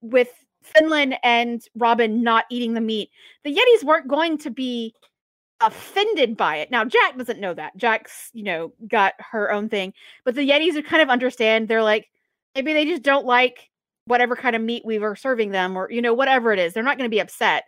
[0.00, 0.28] with
[0.64, 3.10] Fenlin and robin not eating the meat
[3.44, 4.92] the yetis weren't going to be
[5.62, 6.70] offended by it.
[6.70, 7.76] Now jack doesn't know that.
[7.76, 9.92] Jack's you know got her own thing
[10.24, 11.68] but the yetis are kind of understand.
[11.68, 12.08] They're like
[12.54, 13.70] maybe they just don't like
[14.06, 16.72] whatever kind of meat we were serving them or you know whatever it is.
[16.72, 17.64] They're not going to be upset.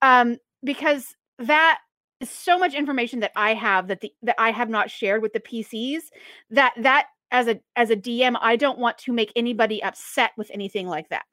[0.00, 1.78] Um because that
[2.20, 5.32] is so much information that i have that the that i have not shared with
[5.32, 6.02] the pcs
[6.50, 10.50] that that as a as a dm i don't want to make anybody upset with
[10.52, 11.24] anything like that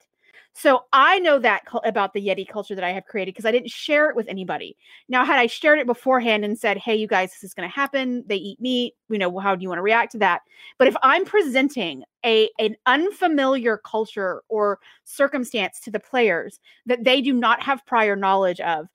[0.52, 3.70] so i know that about the yeti culture that i have created because i didn't
[3.70, 4.76] share it with anybody.
[5.08, 7.74] Now had i shared it beforehand and said hey you guys this is going to
[7.74, 10.42] happen they eat meat you know how do you want to react to that?
[10.78, 17.20] But if i'm presenting a an unfamiliar culture or circumstance to the players that they
[17.20, 18.88] do not have prior knowledge of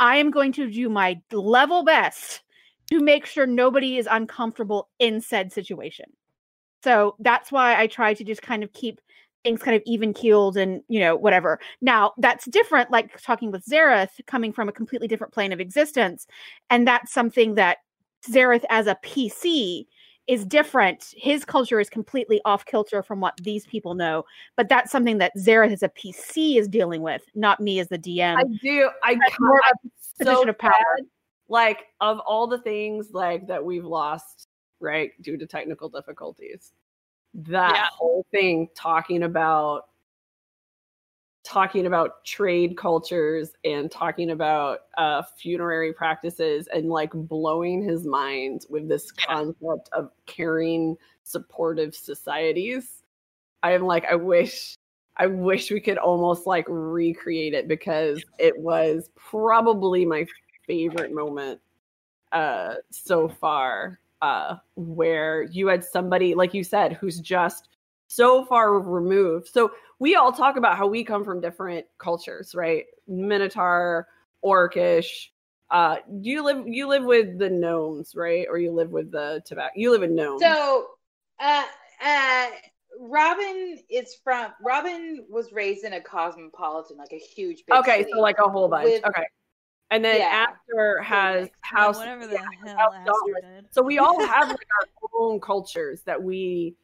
[0.00, 2.42] i am going to do my level best
[2.90, 6.06] to make sure nobody is uncomfortable in said situation.
[6.84, 9.00] So that's why i try to just kind of keep
[9.44, 13.64] things kind of even keeled and you know whatever now that's different like talking with
[13.64, 16.26] zareth coming from a completely different plane of existence
[16.70, 17.78] and that's something that
[18.30, 19.84] zareth as a pc
[20.28, 21.14] is different.
[21.16, 24.24] His culture is completely off kilter from what these people know,
[24.56, 27.98] but that's something that Zareth as a PC is dealing with, not me as the
[27.98, 28.36] DM.
[28.36, 28.90] I do.
[29.02, 29.60] I more
[30.18, 30.72] position so of power.
[30.72, 31.06] sad.
[31.48, 34.48] Like of all the things like that we've lost,
[34.80, 36.72] right, due to technical difficulties,
[37.34, 37.88] that Yeah.
[37.90, 39.88] whole thing talking about
[41.44, 48.64] talking about trade cultures and talking about uh funerary practices and like blowing his mind
[48.70, 49.24] with this Yeah.
[49.26, 53.02] concept of caring supportive societies
[53.64, 54.76] i am like i wish
[55.16, 60.24] i wish we could almost like recreate it because it was probably my
[60.66, 61.60] favorite moment
[62.30, 67.68] uh so far uh where you had somebody like you said who's just
[68.06, 72.84] so far removed so we all talk about how we come from different cultures right
[73.08, 74.06] minotaur
[74.44, 75.26] orcish
[75.70, 79.70] uh you live you live with the gnomes right or you live with the tabaxi
[79.76, 80.86] you live in gnomes So,
[81.40, 81.64] uh,
[82.04, 82.46] uh,
[83.00, 84.52] Robin is from.
[84.62, 87.64] Robin was raised in a cosmopolitan, like a huge.
[87.66, 88.10] Big okay city.
[88.12, 89.24] so like a whole bunch with- okay
[89.92, 90.46] and then Yeah.
[90.48, 91.46] after has.
[91.46, 92.74] Yeah, house whatever the yeah,
[93.04, 93.66] hell did.
[93.70, 96.74] so we all have like our own cultures that we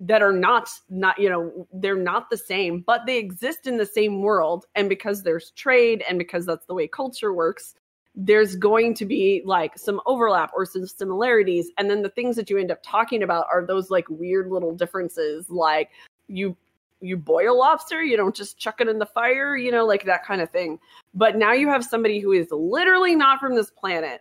[0.00, 3.86] that are not not you know they're not the same but they exist in the
[3.86, 7.74] same world and because there's trade and because that's the way culture works
[8.14, 12.48] there's going to be like some overlap or some similarities and then the things that
[12.50, 15.90] you end up talking about are those like weird little differences like
[16.28, 16.56] you
[17.00, 20.24] you boil lobster you don't just chuck it in the fire you know like that
[20.24, 20.78] kind of thing
[21.14, 24.20] but now you have somebody who is literally not from this planet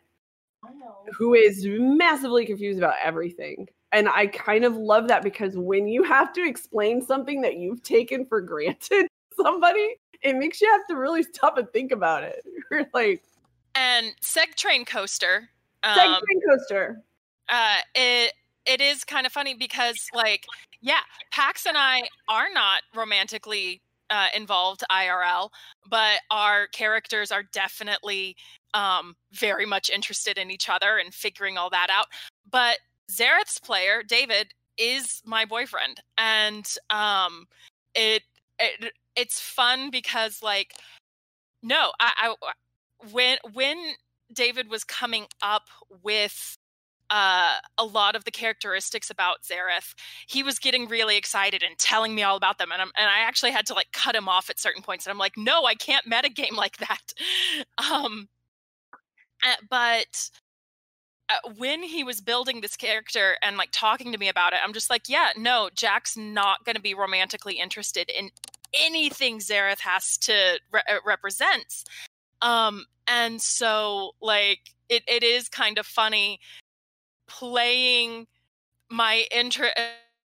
[1.13, 3.67] who is massively confused about everything.
[3.91, 7.81] And I kind of love that because when you have to explain something that you've
[7.81, 9.07] taken for granted to
[9.41, 12.43] somebody, it makes you have to really stop and think about it.
[12.71, 13.23] You're like,
[13.75, 15.49] And Seg Train Coaster.
[15.83, 17.01] Seg Um, Train coaster.
[17.47, 18.33] uh, it
[18.65, 20.45] it is kind of funny because like
[20.81, 21.01] yeah,
[21.31, 25.49] Pax and I are not romantically uh, involved IRL,
[25.89, 28.35] but our characters are definitely
[28.73, 32.07] um, very much interested in each other and figuring all that out.
[32.49, 32.77] But
[33.11, 37.45] Zareth's player David is my boyfriend, and um,
[37.95, 38.23] it
[38.59, 40.73] it it's fun because like
[41.61, 42.51] no, I, I
[43.11, 43.77] when when
[44.33, 45.63] David was coming up
[46.03, 46.57] with
[47.09, 49.93] uh, a lot of the characteristics about Zareth,
[50.27, 53.51] he was getting really excited and telling me all about them, and and I actually
[53.51, 56.05] had to like cut him off at certain points, and I'm like, no, I can't
[56.05, 57.13] metagame like that.
[57.91, 58.27] um,
[59.43, 60.29] uh, but
[61.29, 64.73] uh, when he was building this character and like talking to me about it, I'm
[64.73, 68.29] just like, yeah, no, Jack's not going to be romantically interested in
[68.73, 71.85] anything Zareth has to re- uh, represents.
[72.41, 74.59] Um, and so like
[74.89, 76.39] it, it is kind of funny
[77.29, 78.27] playing
[78.89, 79.73] my interest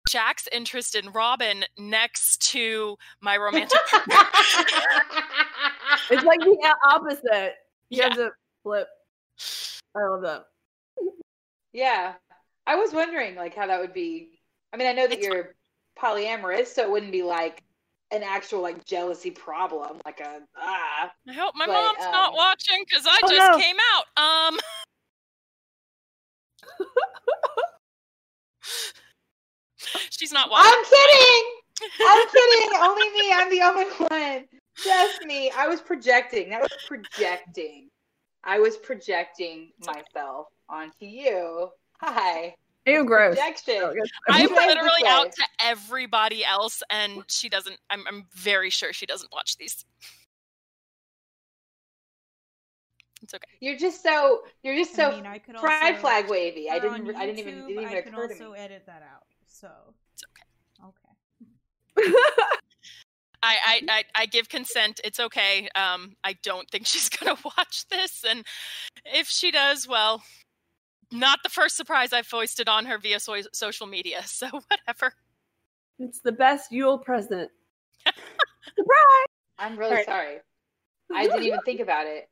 [0.09, 4.15] Jack's interest in Robin next to my romantic partner.
[6.09, 7.55] It's like the opposite.
[7.89, 8.03] You Yeah.
[8.09, 8.31] have to
[8.63, 8.87] flip.
[9.95, 10.45] I love that.
[11.73, 12.13] yeah,
[12.65, 14.39] I was wondering like how that would be.
[14.73, 15.55] I mean, I know that It's- you're
[15.99, 17.63] polyamorous, so it wouldn't be like
[18.11, 21.11] an actual like jealousy problem, like a ah.
[21.27, 23.57] I hope my But, mom's not um, watching because I Oh, just no.
[23.57, 24.05] came out.
[24.53, 24.59] Um,
[30.09, 30.71] she's not watching.
[30.73, 31.43] I'm kidding.
[32.01, 32.69] I'm kidding.
[32.81, 33.33] Only me.
[33.33, 34.45] I'm the only one.
[34.83, 35.51] Just me.
[35.55, 36.49] I was projecting.
[36.49, 37.89] That was projecting.
[38.43, 41.69] I was projecting myself onto you.
[41.99, 42.55] Hi.
[42.85, 43.35] Ew, gross.
[43.35, 43.81] Projection.
[43.81, 43.93] Oh.
[44.29, 47.77] I'm literally out to everybody else, and she doesn't.
[47.89, 49.83] I'm, I'm very sure she doesn't watch these.
[53.27, 53.51] It's okay.
[53.59, 56.69] You're just so you're just so I mean, I could pride also, flag wavy.
[56.69, 58.57] I Or didn't I didn't even YouTube, didn't even I can occur to also me.
[58.59, 59.23] edit that out.
[59.47, 59.69] So
[60.13, 62.07] It's okay.
[62.07, 62.09] okay.
[63.43, 65.01] I, I, I, I give consent.
[65.03, 65.67] It's okay.
[65.75, 68.45] Um, I don't think she's gonna watch this, and
[69.05, 70.23] if she does, well,
[71.11, 74.21] not the first surprise I've foisted on her via so- social media.
[74.25, 75.13] So whatever.
[75.99, 77.51] it's the best Yule present.
[78.05, 79.27] Surprise!
[79.59, 80.05] I'm really Alright.
[80.05, 80.37] sorry.
[81.13, 82.29] I didn't even think about it.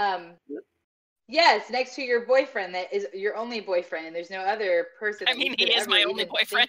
[0.00, 0.34] Um
[1.28, 5.28] Yes, next to your boyfriend that is your only boyfriend and there's no other person
[5.28, 6.68] I mean, he is my only boyfriend.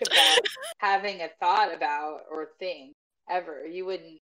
[0.77, 2.93] having a thought about or thing
[3.27, 3.65] ever.
[3.65, 4.19] You wouldn't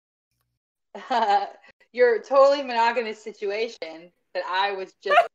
[1.93, 5.29] your totally monogamous situation that I was just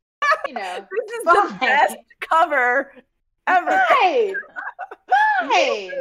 [0.48, 2.94] you know This is the best cover
[3.45, 3.81] ever.
[3.89, 4.35] Fine.
[5.49, 5.91] Fine.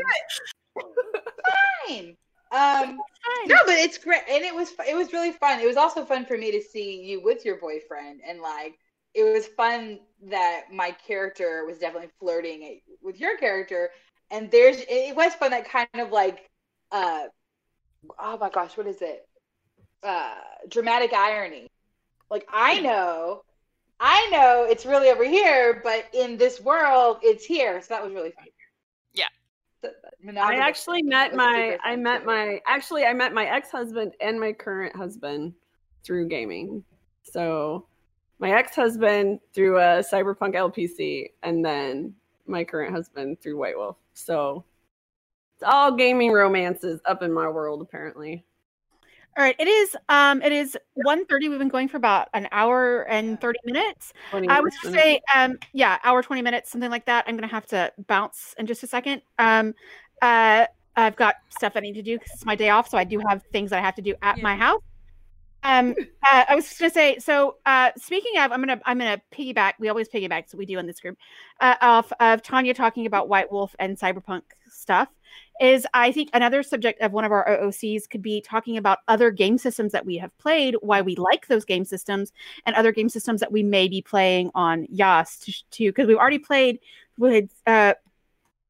[1.86, 2.16] Fine.
[2.52, 3.02] Um
[3.46, 5.60] no, but it's great, and it was it was really fun.
[5.60, 8.78] It was also fun for me to see you with your boyfriend, and like
[9.14, 10.00] it was fun
[10.30, 13.90] that my character was definitely flirting with your character,
[14.30, 16.48] and there's it was fun that kind of like
[16.92, 17.24] uh
[18.18, 19.26] oh my gosh, what is it?
[20.02, 20.34] Uh
[20.68, 21.68] dramatic irony.
[22.30, 23.42] Like I know,
[24.00, 27.80] I know it's really over here, but in this world, it's here.
[27.82, 28.46] So that was really fun.
[29.84, 34.96] I actually met my I met my actually I met my ex-husband and my current
[34.96, 35.54] husband
[36.02, 36.84] through gaming.
[37.22, 37.86] So
[38.38, 42.14] my ex-husband through a Cyberpunk LPC and then
[42.46, 43.96] my current husband through White Wolf.
[44.14, 44.64] So
[45.54, 48.44] it's all gaming romances up in my world apparently.
[49.36, 51.48] All right, it is um it is 1:30.
[51.50, 54.12] We've been going for about an hour and 30 minutes.
[54.30, 55.04] 20 I would minutes.
[55.04, 57.24] say um yeah, hour 20 minutes, something like that.
[57.28, 59.20] I'm going to have to bounce in just a second.
[59.38, 59.74] Um
[60.22, 63.04] uh I've got stuff I need to do cuz it's my day off, so I
[63.04, 64.42] do have things that I have to do at Yeah.
[64.42, 64.80] my house.
[65.64, 65.96] Um
[66.30, 68.98] uh, I was just going to say so uh speaking of I'm going to I'm
[68.98, 71.18] going to piggyback, we always piggyback so we do in this group.
[71.60, 75.08] Uh off of Tanya talking about White Wolf and cyberpunk stuff
[75.60, 79.30] is I think another subject of one of our OOCs could be talking about other
[79.30, 82.32] game systems that we have played, why we like those game systems,
[82.66, 86.38] and other game systems that we may be playing on Yas to because we've already
[86.38, 86.78] played
[87.18, 87.94] with uh,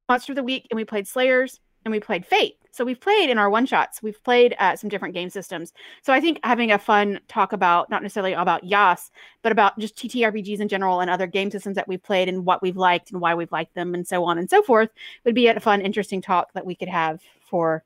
[0.09, 2.59] Monster of the Week and we played Slayers and we played Fate.
[2.73, 4.03] So we've played in our one shots.
[4.03, 5.73] We've played uh, some different game systems.
[6.03, 9.11] So I think having a fun talk about not necessarily about Yas,
[9.41, 12.61] but about just TTRPGs in general and other game systems that we've played and what
[12.61, 14.91] we've liked and why we've liked them and so on and so forth
[15.25, 17.83] would be a fun, interesting talk that we could have for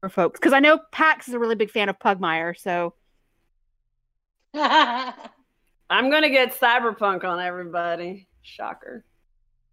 [0.00, 0.40] for folks.
[0.40, 2.94] Because I know Pax is a really big fan of Pugmire, so
[4.54, 8.26] I'm going to get Cyberpunk on everybody.
[8.42, 9.04] Shocker.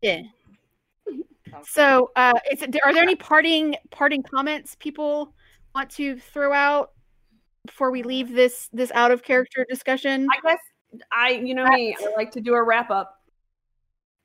[0.01, 0.23] yeah.
[1.65, 5.33] So, uh, is it, are there any parting parting comments people
[5.75, 6.91] want to throw out
[7.65, 10.27] before we leave this this out of character discussion?
[10.31, 10.59] I guess
[11.11, 13.19] I, you know me, I like to do a wrap up.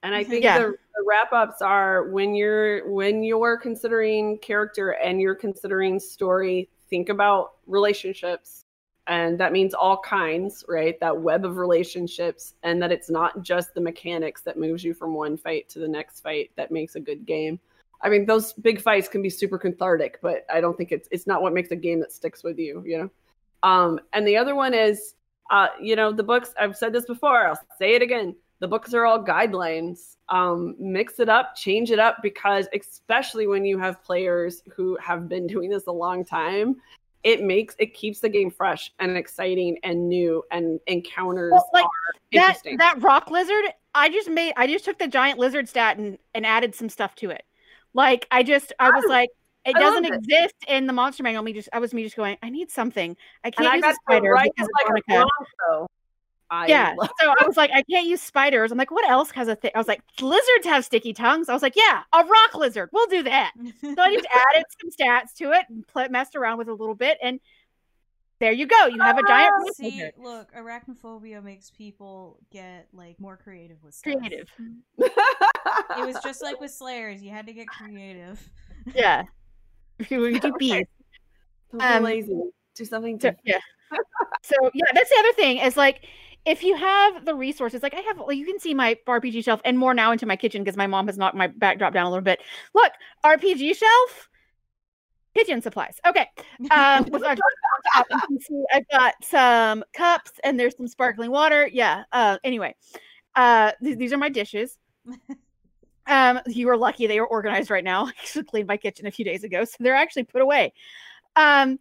[0.02, 0.58] And I think Yeah.
[0.58, 6.68] the, the wrap ups are when you're when you're considering character and you're considering story,
[6.88, 8.64] think about relationships.
[9.08, 11.00] And that means all kinds, right?
[11.00, 15.14] That web of relationships, and that it's not just the mechanics that moves you from
[15.14, 17.58] one fight to the next fight that makes a good game.
[18.02, 21.26] I mean, those big fights can be super cathartic, but I don't think it's it's
[21.26, 23.10] not what makes a game that sticks with you, you know.
[23.68, 25.14] Um, and the other one is
[25.50, 28.34] uh, you know, the books, I've said this before, I'll say it again.
[28.60, 30.16] The books are all guidelines.
[30.28, 35.28] Um, mix it up, change it up, because especially when you have players who have
[35.28, 36.76] been doing this a long time,
[37.24, 41.86] it makes it keeps the game fresh and exciting and new and encounters Well, like,
[42.32, 42.76] that interesting.
[42.78, 43.64] that rock lizard,
[43.94, 47.14] I just made I just took the giant lizard stat and, and added some stuff
[47.16, 47.44] to it.
[47.94, 49.30] Like I just I was Oh, like
[49.64, 50.14] it I doesn't it.
[50.14, 51.42] exist in the monster manual.
[51.42, 53.16] Me just I was me just going, I need something.
[53.44, 55.24] I can't I use a spider write because like a.
[56.50, 56.94] I Yeah.
[56.98, 58.72] love- So I was like, I can't use spiders.
[58.72, 59.70] I'm like, what else has a thing?
[59.74, 61.48] I was like, lizards have sticky tongues.
[61.48, 62.88] I was like, yeah, a rock lizard.
[62.92, 63.52] We'll do that.
[63.82, 66.74] So I just added some stats to it and play, messed around with it a
[66.74, 67.38] little bit, and
[68.40, 68.86] there you go.
[68.86, 70.12] You have a giant rock See, lizard.
[70.16, 74.14] look, arachnophobia makes people get like more creative with stuff.
[74.16, 74.48] Creative.
[74.98, 78.40] It was just like with Slayers, you had to get creative.
[78.94, 79.24] Yeah.
[80.08, 80.86] You do bees.
[81.72, 82.40] Don't be Um, lazy.
[82.76, 83.58] Do something So, yeah.
[84.44, 86.04] so yeah, that's the other thing is like
[86.48, 89.60] if you have the resources, like I have, like you can see my RPG shelf
[89.66, 92.08] and more now into my kitchen because my mom has knocked my backdrop down a
[92.08, 92.40] little bit.
[92.74, 92.90] Look,
[93.22, 94.30] RPG shelf,
[95.36, 96.00] kitchen supplies.
[96.06, 96.26] Okay.
[96.70, 97.36] Um, with our
[97.94, 101.68] top, you can see I've got some cups and there's some sparkling water.
[101.70, 102.04] Yeah.
[102.12, 102.74] Uh, anyway,
[103.36, 104.78] uh, th- these are my dishes.
[106.10, 108.06] Um, you were lucky they were organized right now.
[108.06, 110.72] I actually cleaned my kitchen a few days ago, so they're actually put away.
[111.36, 111.78] Um,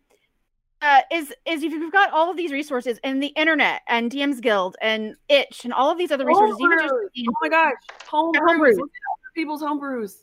[0.81, 4.39] uh, is is if you've got all of these resources and the internet and DM's
[4.39, 7.73] Guild and Itch and all of these other resources, even just Oh my gosh,
[8.07, 8.75] home homebrews.
[8.77, 10.17] Look at other people's homebrews,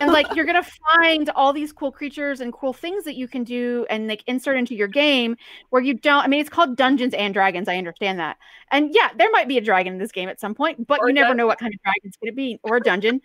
[0.00, 3.42] and like you're gonna find all these cool creatures and cool things that you can
[3.44, 5.36] do and like insert into your game
[5.70, 8.36] where you don't i mean it's called dungeons and dragons i understand that
[8.72, 11.08] and yeah there might be a dragon in this game at some point but Or
[11.08, 11.36] you never dungeon.
[11.38, 13.20] know what kind of dragon it's gonna be or a dungeon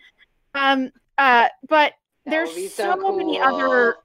[0.54, 1.92] um uh but
[2.24, 4.02] That there's would be so, many other cool.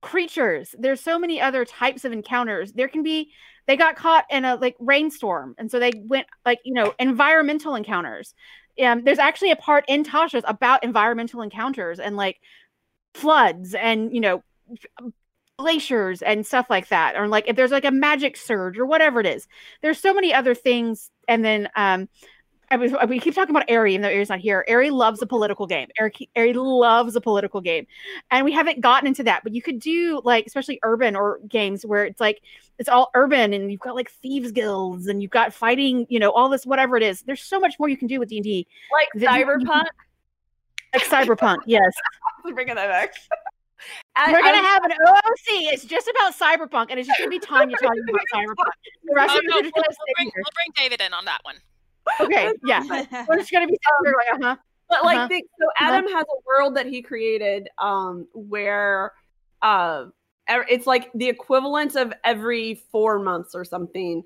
[0.00, 0.74] Creatures.
[0.78, 2.72] There's so many other types of encounters.
[2.72, 3.32] There can be
[3.66, 7.74] they got caught in a like rainstorm and so they went like you know environmental
[7.74, 8.34] encounters.
[8.82, 12.40] Um, there's actually a part in tasha's about environmental encounters and like
[13.14, 14.42] floods and you know
[15.58, 19.18] glaciers and stuff like that or like if there's like a magic surge or whatever
[19.20, 19.48] it is.
[19.82, 22.08] There's so many other things and then um
[22.70, 24.64] I was, we keep talking about Ari, even though Ari's not here.
[24.68, 25.88] Ari loves a political game.
[25.98, 27.86] Ari, Ari loves a political game,
[28.30, 29.42] and we haven't gotten into that.
[29.42, 32.42] But you could do like, especially urban or games where it's like
[32.78, 36.30] it's all urban, and you've got like thieves guilds, and you've got fighting, you know,
[36.30, 37.22] all this whatever it is.
[37.22, 39.86] There's so much more you can do with D and D, Like cyberpunk.
[40.92, 41.58] like cyberpunk.
[41.66, 41.92] Yes,
[42.44, 43.14] Bringing that back.
[44.30, 45.72] we're gonna um, have an OOC.
[45.72, 48.72] It's just about cyberpunk, and it's just gonna be Tanya talking about cyberpunk.
[49.04, 50.32] The rest Oh, of us no, are we'll, just we'll bring, here.
[50.36, 51.56] we'll bring David in on that one.
[52.20, 52.82] Okay, yeah,
[53.28, 54.56] we're just gonna be here like, uh huh.
[54.88, 55.40] But like, Uh-huh.
[55.60, 59.12] so Adam has a world that he created, um, where,
[59.62, 60.06] uh,
[60.48, 64.22] it's like the equivalent of every four months or something.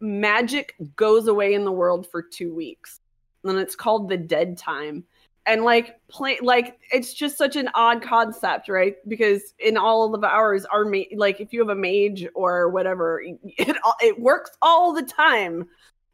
[0.00, 3.00] Magic goes away in the world for two weeks,
[3.42, 5.02] and it's called the dead time.
[5.46, 8.96] And like, play like it's just such an odd concept, right?
[9.08, 13.20] Because in all of ours, our ma- like if you have a mage or whatever,
[13.22, 15.66] it it works all the time.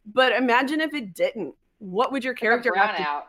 [0.06, 1.54] But imagine if it didn't.
[1.78, 3.22] What would your character have to brownout.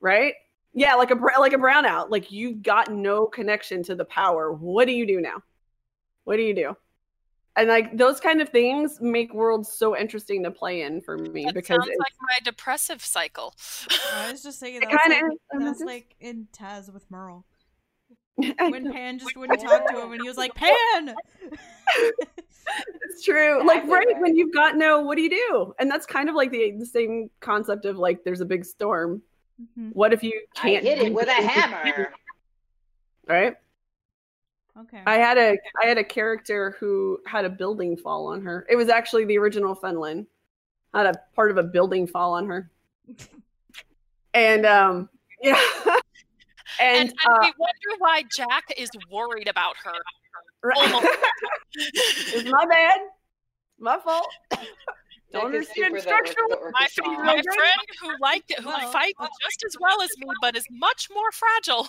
[0.00, 0.34] right?
[0.72, 2.10] Yeah, like a like a brownout.
[2.10, 4.52] Like you've got no connection to the power.
[4.52, 5.42] What do you do now?
[6.24, 6.76] What do you do?
[7.56, 11.44] And like those kind of things make worlds so interesting to play in for me
[11.44, 13.54] That because sounds it's, like my depressive cycle.
[14.14, 15.66] I was just saying It that's kinda like, is.
[15.66, 17.44] that's like in Taz with Merle.
[18.58, 21.14] When Pan just wouldn't talk to him and he was like, Pan!
[23.04, 23.66] it's true.
[23.66, 24.20] Like right right.
[24.20, 25.74] when you've got no, what do you do?
[25.78, 29.22] And that's kind of like the the same concept of like there's a big storm.
[29.78, 29.94] Mhm.
[29.94, 32.12] What if you can't hit it with a hammer.
[33.26, 33.56] Right.
[34.78, 35.02] Okay.
[35.06, 38.66] I had a I had a character who had a building fall on her.
[38.68, 40.26] It was actually the original Fenlin.
[40.94, 42.70] Had a part of a building fall on her.
[44.32, 45.08] And um
[45.42, 45.60] yeah.
[46.80, 49.92] And, and, and uh, we wonder why Jack is worried about her.
[50.62, 51.18] Right-
[51.74, 52.98] it's my bad.
[53.78, 54.28] My fault.
[55.32, 56.72] Don't Nick understand super the orc- structural.
[56.72, 56.88] My,
[57.24, 59.14] my friend who liked it, who Well, fights
[59.44, 61.88] just as well as me, but is much more fragile.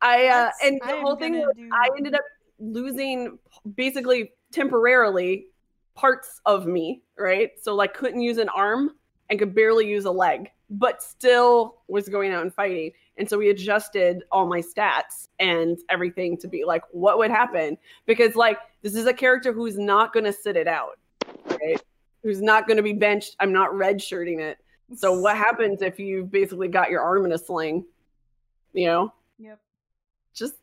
[0.00, 2.22] I uh Let's- and the am whole thing was do- I ended up
[2.58, 3.38] losing
[3.76, 5.46] basically temporarily
[5.94, 7.50] parts of me, right?
[7.60, 8.92] So like couldn't use an arm
[9.30, 12.92] and could barely use a leg, but still was going out and fighting.
[13.18, 17.76] And so we adjusted all my stats and everything to be like what would happen
[18.06, 20.98] because like this is a character who's not going to sit it out,
[21.46, 21.80] right?
[22.22, 23.36] Who's not going to be benched.
[23.40, 24.58] I'm not red shirting it.
[24.94, 27.84] So what happens if you've basically got your arm in a sling?
[28.72, 29.58] You know, Yep.
[30.34, 30.54] just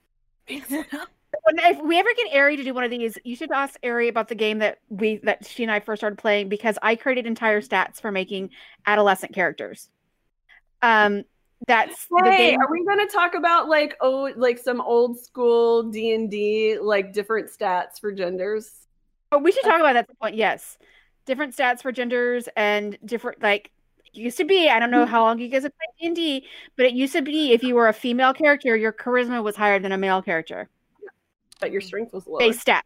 [1.49, 4.07] When, if we ever get Ari to do one of these, you should ask Ari
[4.07, 7.25] about the game that we that she and I first started playing because I created
[7.25, 8.51] entire stats for making
[8.85, 9.89] adolescent characters.
[10.81, 11.23] Um,
[11.67, 15.83] that's the Hey, are we going to talk about like oh like some old school
[15.83, 18.71] D and D like different stats for genders?
[19.31, 20.35] Oh, we should talk about that at some point.
[20.35, 20.77] Yes,
[21.25, 23.71] different stats for genders and different like
[24.13, 24.69] used to be.
[24.69, 27.13] I don't know how long you guys have played D and D, but it used
[27.13, 30.21] to be if you were a female character, your charisma was higher than a male
[30.21, 30.69] character.
[31.59, 32.39] But your strength was lower.
[32.39, 32.85] Base stat.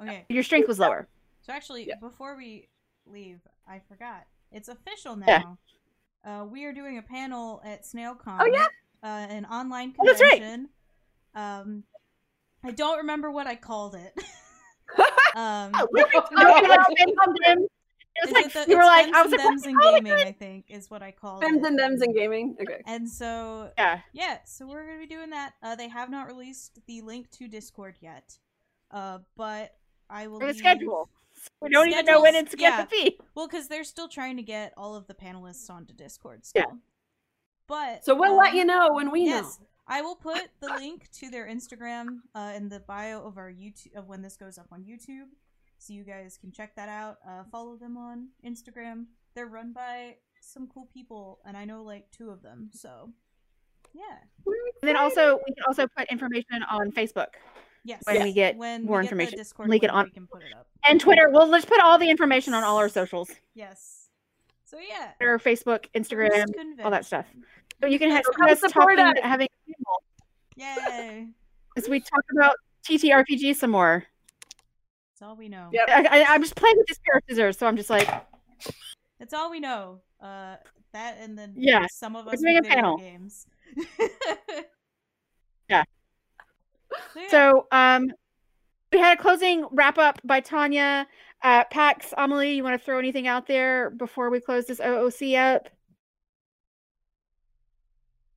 [0.00, 0.24] Okay.
[0.28, 1.08] Your strength was lower.
[1.42, 1.96] So actually, Yeah.
[1.96, 2.68] before we
[3.06, 4.26] leave, I forgot.
[4.52, 5.26] It's official now.
[6.24, 6.40] Yeah.
[6.42, 8.38] Uh, we are doing a panel at SnailCon.
[8.40, 8.66] Oh, yeah?
[9.02, 10.42] Uh, an online Oh, that's right.
[11.34, 11.84] Um,
[12.62, 14.14] I don't remember what I called it.
[15.36, 16.04] um, We
[18.26, 18.52] were talking about Phantom Dim.
[18.52, 19.80] It was like the, you were like, I was and like, Thems what in the
[19.82, 20.26] hell is gaming.
[20.28, 21.64] I think, is what I called Fems it.
[21.64, 22.56] and thems and gaming.
[22.60, 22.82] Okay.
[22.86, 24.00] And so Yeah.
[24.12, 25.54] yeah, so we're gonna be doing that.
[25.62, 28.38] Uh, they have not released the link to Discord yet,
[28.90, 29.74] uh, but
[30.08, 31.08] I will the leave- schedule.
[31.62, 32.70] We don't even know when it's yeah.
[32.78, 33.18] gonna be.
[33.34, 36.64] Well, because they're still trying to get all of the panelists onto Discord still.
[36.68, 36.76] Yeah.
[37.66, 41.08] But So we'll let um, you know when we yes, I will put the link
[41.12, 44.66] to their Instagram uh, in the bio of our YouTube of when this goes up
[44.72, 45.28] on YouTube,
[45.80, 47.18] so you guys can check that out.
[47.26, 49.06] Uh, follow them on Instagram.
[49.34, 52.70] They're run by some cool people, and I know like two of them.
[52.72, 53.10] So,
[53.94, 54.02] yeah,
[54.46, 57.28] And then also we can also put information on Facebook
[57.84, 58.02] yes.
[58.04, 59.38] when we get when more we get information.
[59.38, 60.66] Discord Link it on- we can put it up.
[60.86, 61.30] and Twitter.
[61.30, 64.08] Well, let's put all the information on all our socials: Yes.
[64.66, 66.46] So yeah, Twitter, Facebook, Instagram,
[66.84, 67.26] all that stuff.
[67.80, 69.24] So you can have us support talking, us.
[69.24, 69.48] having
[70.56, 71.28] Yay!
[71.76, 74.04] as we talk about TTRPG some more.
[75.20, 75.68] That's all we know.
[75.70, 75.88] Yep.
[75.90, 78.08] I, I, I'm just playing with this pair of scissors, so I'm just like,
[79.18, 80.00] That's all we know.
[80.18, 80.56] Uh,
[80.92, 82.96] that and then Yeah, some of we're us doing a video panel.
[82.96, 83.46] games.
[85.68, 85.84] Yeah.
[87.14, 87.28] So, yeah.
[87.28, 88.10] So um
[88.92, 91.06] we had a closing wrap up by Tanya.
[91.44, 95.36] Uh Pax, Amelie, you want to throw anything out there before we close this OOC
[95.36, 95.68] up?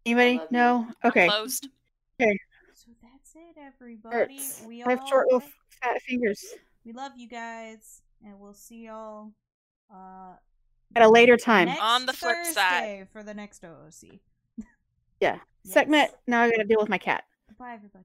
[0.06, 0.38] Anybody?
[0.38, 0.58] love you.
[0.58, 0.88] No?
[1.02, 1.28] I'm Okay.
[1.28, 4.36] So that's it, everybody.
[4.36, 4.64] Hurts.
[4.68, 5.50] We I have all short little
[5.82, 6.46] fat fingers.
[6.86, 9.32] We love you guys, and we'll see y'all
[9.94, 10.34] uh
[10.96, 11.70] At a later time.
[11.70, 12.54] On the flip side.
[12.56, 14.20] Thursday for the next OOC.
[15.20, 15.38] Yeah.
[15.66, 15.74] Yes.
[15.76, 16.12] Segment.
[16.28, 17.24] Now I gotta deal with my cat.
[17.58, 18.02] Bye, everybody.